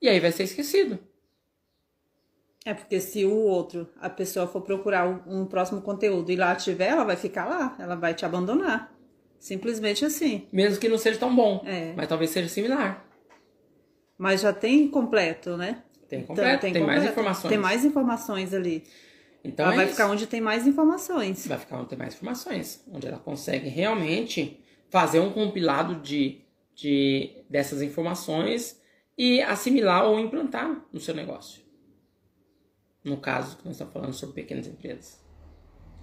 E 0.01 0.07
aí 0.07 0.19
vai 0.19 0.31
ser 0.31 0.43
esquecido. 0.43 0.97
É 2.65 2.73
porque 2.73 3.01
se 3.01 3.25
o 3.25 3.35
outro, 3.35 3.89
a 3.99 4.09
pessoa 4.09 4.47
for 4.47 4.61
procurar 4.61 5.05
um 5.27 5.45
próximo 5.45 5.81
conteúdo 5.81 6.31
e 6.31 6.35
lá 6.35 6.55
tiver, 6.55 6.87
ela 6.87 7.03
vai 7.03 7.17
ficar 7.17 7.45
lá, 7.45 7.75
ela 7.77 7.95
vai 7.95 8.13
te 8.13 8.25
abandonar. 8.25 8.93
Simplesmente 9.37 10.05
assim. 10.05 10.47
Mesmo 10.53 10.79
que 10.79 10.87
não 10.87 10.97
seja 10.97 11.19
tão 11.19 11.35
bom, 11.35 11.61
é. 11.65 11.91
mas 11.97 12.07
talvez 12.07 12.29
seja 12.29 12.47
similar. 12.47 13.05
Mas 14.17 14.39
já 14.39 14.53
tem 14.53 14.87
completo, 14.87 15.57
né? 15.57 15.83
Tem 16.07 16.19
então, 16.19 16.27
completo, 16.27 16.49
então, 16.49 16.59
tem, 16.61 16.73
tem 16.73 16.81
completo. 16.81 17.01
mais 17.01 17.11
informações. 17.11 17.49
Tem 17.49 17.57
mais 17.57 17.83
informações 17.83 18.53
ali. 18.53 18.83
Então 19.43 19.65
ela 19.65 19.73
é 19.73 19.77
vai 19.77 19.85
isso. 19.85 19.95
ficar 19.95 20.09
onde 20.09 20.25
tem 20.25 20.39
mais 20.39 20.65
informações. 20.65 21.45
Vai 21.45 21.57
ficar 21.57 21.77
onde 21.77 21.89
tem 21.89 21.97
mais 21.97 22.13
informações. 22.13 22.83
Onde 22.91 23.07
ela 23.07 23.19
consegue 23.19 23.67
realmente 23.67 24.63
fazer 24.89 25.19
um 25.19 25.31
compilado 25.31 25.95
de, 26.01 26.41
de 26.73 27.43
dessas 27.49 27.81
informações 27.81 28.81
e 29.17 29.41
assimilar 29.41 30.05
ou 30.05 30.19
implantar 30.19 30.85
no 30.93 30.99
seu 30.99 31.13
negócio. 31.13 31.61
No 33.03 33.17
caso 33.17 33.57
que 33.57 33.65
nós 33.65 33.73
estamos 33.73 33.93
falando 33.93 34.13
sobre 34.13 34.35
pequenas 34.35 34.65
empresas. 34.65 35.21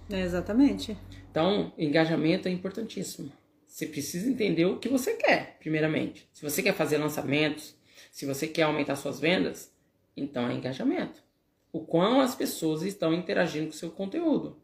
É 0.09 0.19
exatamente. 0.21 0.95
Então, 1.31 1.73
engajamento 1.77 2.47
é 2.47 2.51
importantíssimo. 2.51 3.31
Você 3.65 3.87
precisa 3.87 4.29
entender 4.29 4.65
o 4.65 4.77
que 4.77 4.89
você 4.89 5.13
quer, 5.13 5.57
primeiramente. 5.57 6.29
Se 6.33 6.43
você 6.43 6.61
quer 6.61 6.73
fazer 6.73 6.97
lançamentos, 6.97 7.75
se 8.11 8.25
você 8.25 8.45
quer 8.45 8.63
aumentar 8.63 8.97
suas 8.97 9.19
vendas, 9.19 9.73
então 10.15 10.47
é 10.47 10.53
engajamento 10.53 11.23
o 11.71 11.79
quão 11.79 12.19
as 12.19 12.35
pessoas 12.35 12.81
estão 12.81 13.13
interagindo 13.13 13.67
com 13.67 13.73
o 13.73 13.77
seu 13.77 13.91
conteúdo. 13.91 14.61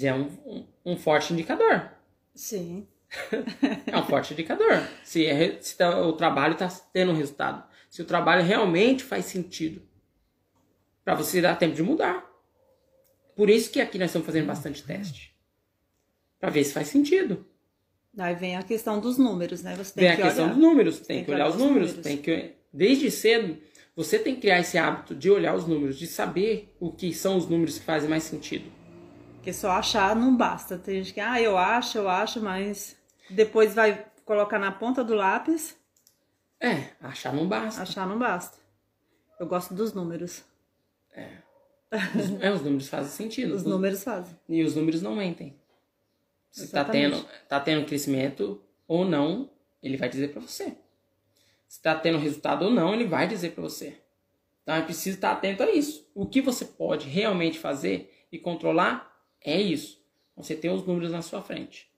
É 0.00 0.14
um, 0.14 0.28
um, 0.46 0.66
um 0.86 0.96
forte 0.96 1.32
indicador. 1.32 1.90
Sim. 2.34 2.86
é 3.86 3.96
um 3.96 4.04
forte 4.04 4.32
indicador. 4.32 4.88
Se, 5.04 5.26
é, 5.26 5.60
se 5.60 5.76
tá, 5.76 6.00
o 6.00 6.14
trabalho 6.14 6.54
está 6.54 6.68
tendo 6.92 7.12
resultado. 7.12 7.62
Se 7.90 8.00
o 8.00 8.06
trabalho 8.06 8.42
realmente 8.42 9.04
faz 9.04 9.26
sentido. 9.26 9.82
Para 11.04 11.14
você 11.14 11.42
dar 11.42 11.58
tempo 11.58 11.74
de 11.74 11.82
mudar. 11.82 12.26
Por 13.36 13.50
isso 13.50 13.70
que 13.70 13.80
aqui 13.80 13.98
nós 13.98 14.08
estamos 14.08 14.24
fazendo 14.24 14.46
bastante 14.46 14.82
teste. 14.82 15.36
Para 16.40 16.50
ver 16.50 16.64
se 16.64 16.72
faz 16.72 16.88
sentido. 16.88 17.46
Aí 18.16 18.34
vem 18.34 18.56
a 18.56 18.62
questão 18.62 19.00
dos 19.00 19.18
números, 19.18 19.62
né? 19.62 19.74
Você 19.76 19.94
tem 19.94 20.08
vem 20.08 20.16
que 20.16 20.22
a 20.22 20.26
questão 20.26 20.44
olhar. 20.44 20.54
dos 20.54 20.62
números. 20.62 21.00
Tem, 21.00 21.16
tem 21.16 21.24
que, 21.24 21.30
olhar 21.30 21.48
os 21.48 21.56
números. 21.56 21.88
números. 21.88 22.02
Tem 22.02 22.16
que, 22.18 22.54
desde 22.72 23.10
cedo, 23.10 23.58
você 23.94 24.18
tem 24.18 24.34
que 24.34 24.42
criar 24.42 24.60
esse 24.60 24.78
hábito 24.78 25.14
de 25.14 25.30
olhar 25.30 25.54
os 25.54 25.66
números, 25.66 25.98
de 25.98 26.06
saber 26.06 26.74
o 26.80 26.90
que 26.90 27.12
são 27.12 27.36
os 27.36 27.46
números 27.46 27.78
que 27.78 27.84
fazem 27.84 28.08
mais 28.08 28.22
sentido. 28.22 28.70
Porque 29.34 29.52
só 29.52 29.72
achar 29.72 30.16
não 30.16 30.36
basta. 30.36 30.78
Tem 30.78 31.02
gente 31.02 31.14
que, 31.14 31.20
ah, 31.20 31.40
eu 31.40 31.58
acho, 31.58 31.98
eu 31.98 32.08
acho, 32.08 32.40
mas 32.40 32.96
depois 33.28 33.74
vai 33.74 34.06
colocar 34.24 34.58
na 34.58 34.72
ponta 34.72 35.04
do 35.04 35.14
lápis. 35.14 35.76
É, 36.60 36.90
achar 37.00 37.34
não 37.34 37.46
basta. 37.46 37.82
Achar 37.82 38.06
não 38.06 38.18
basta. 38.18 38.56
Eu 39.38 39.46
gosto 39.46 39.74
dos 39.74 39.92
números. 39.92 40.42
É. 41.12 41.38
Os, 41.92 42.42
é, 42.42 42.50
os 42.50 42.62
números 42.62 42.88
fazem 42.88 43.10
sentido. 43.10 43.54
os, 43.54 43.62
os 43.62 43.66
números 43.66 44.02
fazem. 44.02 44.38
E 44.48 44.62
os 44.62 44.74
números 44.74 45.02
não 45.02 45.16
mentem. 45.16 45.54
Se 46.50 46.64
está 46.64 46.84
tendo, 46.84 47.26
tá 47.48 47.60
tendo 47.60 47.84
crescimento 47.84 48.62
ou 48.86 49.04
não, 49.04 49.50
ele 49.82 49.96
vai 49.96 50.08
dizer 50.08 50.28
para 50.28 50.40
você 50.40 50.76
se 51.72 51.78
está 51.78 51.94
tendo 51.94 52.18
resultado 52.18 52.66
ou 52.66 52.70
não, 52.70 52.92
ele 52.92 53.06
vai 53.06 53.26
dizer 53.26 53.52
para 53.52 53.62
você. 53.62 53.96
Então 54.62 54.74
é 54.74 54.82
preciso 54.82 55.16
estar 55.16 55.32
atento 55.32 55.62
a 55.62 55.70
isso. 55.70 56.06
O 56.14 56.26
que 56.26 56.42
você 56.42 56.66
pode 56.66 57.08
realmente 57.08 57.58
fazer 57.58 58.12
e 58.30 58.38
controlar 58.38 59.10
é 59.40 59.58
isso. 59.58 59.98
Você 60.36 60.54
tem 60.54 60.70
os 60.70 60.86
números 60.86 61.10
na 61.10 61.22
sua 61.22 61.40
frente. 61.40 61.90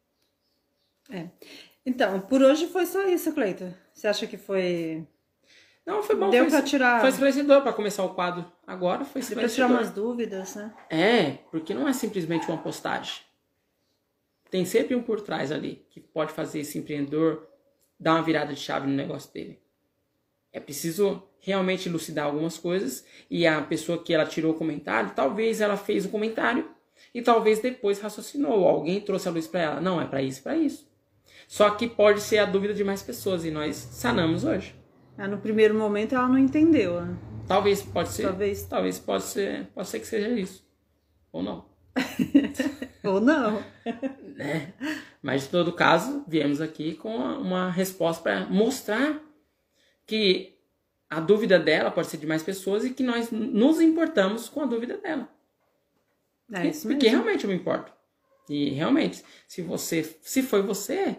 É. 1.10 1.26
Então, 1.84 2.20
por 2.20 2.40
hoje 2.40 2.68
foi 2.68 2.86
só 2.86 3.04
isso, 3.08 3.34
Cleiton. 3.34 3.74
Você 3.92 4.06
acha 4.06 4.28
que 4.28 4.36
foi. 4.36 5.04
Não, 5.84 6.04
foi 6.04 6.14
bom. 6.14 6.30
Deu 6.30 6.46
para 6.46 6.62
tirar. 6.62 7.00
Foi 7.00 7.08
esclarecedor 7.08 7.62
para 7.62 7.72
começar 7.72 8.04
o 8.04 8.14
quadro. 8.14 8.46
Agora 8.64 9.04
foi 9.04 9.22
esclarecedor. 9.22 9.66
Deu 9.66 9.66
para 9.66 9.76
tirar 9.76 9.80
umas 9.80 9.90
dúvidas, 9.92 10.54
né? 10.54 10.72
É, 10.88 11.30
porque 11.50 11.74
não 11.74 11.88
é 11.88 11.92
simplesmente 11.92 12.46
uma 12.46 12.58
postagem. 12.58 13.22
Tem 14.52 14.64
sempre 14.64 14.94
um 14.94 15.02
por 15.02 15.20
trás 15.20 15.50
ali 15.50 15.84
que 15.90 15.98
pode 15.98 16.32
fazer 16.32 16.60
esse 16.60 16.78
empreendedor 16.78 17.48
dar 17.98 18.12
uma 18.14 18.22
virada 18.22 18.54
de 18.54 18.60
chave 18.60 18.86
no 18.86 18.94
negócio 18.94 19.32
dele. 19.32 19.63
É 20.54 20.60
preciso 20.60 21.20
realmente 21.40 21.88
elucidar 21.88 22.26
algumas 22.26 22.56
coisas 22.56 23.04
e 23.28 23.44
a 23.44 23.60
pessoa 23.60 24.02
que 24.02 24.14
ela 24.14 24.24
tirou 24.24 24.52
o 24.52 24.56
comentário, 24.56 25.12
talvez 25.14 25.60
ela 25.60 25.76
fez 25.76 26.06
o 26.06 26.08
comentário 26.08 26.70
e 27.12 27.20
talvez 27.20 27.58
depois 27.58 28.00
raciocinou, 28.00 28.66
alguém 28.66 29.00
trouxe 29.00 29.26
a 29.26 29.32
luz 29.32 29.48
para 29.48 29.60
ela. 29.60 29.80
Não, 29.80 30.00
é 30.00 30.06
para 30.06 30.22
isso, 30.22 30.42
para 30.44 30.56
isso. 30.56 30.88
Só 31.48 31.68
que 31.70 31.88
pode 31.88 32.20
ser 32.20 32.38
a 32.38 32.46
dúvida 32.46 32.72
de 32.72 32.84
mais 32.84 33.02
pessoas 33.02 33.44
e 33.44 33.50
nós 33.50 33.74
sanamos 33.74 34.44
hoje. 34.44 34.76
Ah, 35.18 35.26
no 35.26 35.38
primeiro 35.38 35.74
momento 35.74 36.14
ela 36.14 36.28
não 36.28 36.38
entendeu. 36.38 37.00
Né? 37.00 37.16
Talvez 37.48 37.82
pode 37.82 38.10
ser. 38.10 38.22
Talvez. 38.22 38.62
Talvez 38.62 38.98
pode 39.00 39.24
ser, 39.24 39.66
pode 39.74 39.88
ser 39.88 39.98
que 39.98 40.06
seja 40.06 40.28
isso. 40.28 40.64
Ou 41.32 41.42
não. 41.42 41.66
Ou 43.04 43.20
não. 43.20 43.60
né? 44.36 44.72
Mas, 45.20 45.46
em 45.46 45.50
todo 45.50 45.72
caso, 45.72 46.24
viemos 46.28 46.60
aqui 46.60 46.94
com 46.94 47.16
uma 47.16 47.70
resposta 47.70 48.22
para 48.22 48.46
mostrar 48.46 49.20
que 50.06 50.58
a 51.08 51.20
dúvida 51.20 51.58
dela 51.58 51.90
pode 51.90 52.08
ser 52.08 52.16
de 52.16 52.26
mais 52.26 52.42
pessoas 52.42 52.84
e 52.84 52.90
que 52.90 53.02
nós 53.02 53.30
nos 53.30 53.80
importamos 53.80 54.48
com 54.48 54.60
a 54.62 54.66
dúvida 54.66 54.98
dela. 54.98 55.28
É 56.52 56.66
isso 56.66 56.86
Porque 56.88 57.06
mesmo. 57.06 57.18
realmente 57.22 57.44
eu 57.44 57.50
me 57.50 57.56
importo. 57.56 57.92
E 58.48 58.70
realmente, 58.70 59.24
se 59.48 59.62
você, 59.62 60.02
se 60.20 60.42
foi 60.42 60.60
você, 60.62 61.16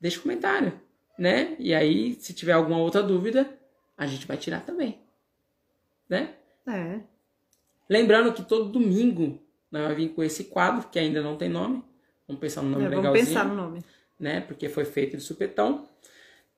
deixa 0.00 0.18
um 0.18 0.22
comentário, 0.22 0.78
né? 1.18 1.56
E 1.58 1.72
aí, 1.74 2.14
se 2.20 2.34
tiver 2.34 2.52
alguma 2.52 2.78
outra 2.78 3.02
dúvida, 3.02 3.58
a 3.96 4.06
gente 4.06 4.26
vai 4.26 4.36
tirar 4.36 4.60
também, 4.64 5.00
né? 6.08 6.34
É. 6.66 7.00
Lembrando 7.88 8.32
que 8.32 8.42
todo 8.42 8.70
domingo 8.70 9.40
nós 9.70 9.82
vamos 9.82 9.96
vir 9.96 10.10
com 10.10 10.22
esse 10.22 10.44
quadro, 10.44 10.88
que 10.88 10.98
ainda 10.98 11.22
não 11.22 11.36
tem 11.36 11.48
nome. 11.48 11.82
Vamos 12.26 12.40
pensar 12.40 12.62
no 12.62 12.70
nome 12.70 12.84
É, 12.84 12.88
vamos 12.88 13.04
legalzinho, 13.04 13.26
pensar 13.26 13.44
no 13.46 13.54
nome. 13.54 13.82
né? 14.18 14.40
Porque 14.42 14.68
foi 14.68 14.84
feito 14.84 15.16
de 15.16 15.22
supetão. 15.22 15.88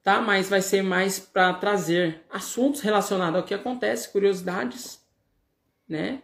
Tá? 0.03 0.21
Mas 0.21 0.49
vai 0.49 0.61
ser 0.61 0.83
mais 0.83 1.21
para 1.21 1.55
trazer 1.55 2.23
assuntos 2.29 2.81
relacionados 2.81 3.37
ao 3.37 3.47
que 3.47 3.55
acontece, 3.55 4.11
curiosidades, 4.11 5.01
né? 5.89 6.21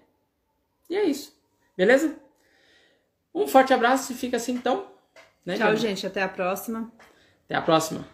E 0.91 0.97
é 0.97 1.05
isso. 1.05 1.39
Beleza? 1.77 2.19
Um 3.33 3.47
forte 3.47 3.73
abraço 3.73 4.13
e 4.13 4.17
fica 4.17 4.37
assim 4.37 4.53
então. 4.53 4.91
Né, 5.47 5.55
Tchau, 5.55 5.75
Diana? 5.75 5.77
gente. 5.77 6.07
Até 6.07 6.23
a 6.23 6.29
próxima. 6.29 6.91
Até 7.45 7.55
a 7.55 7.63
próxima. 7.63 8.05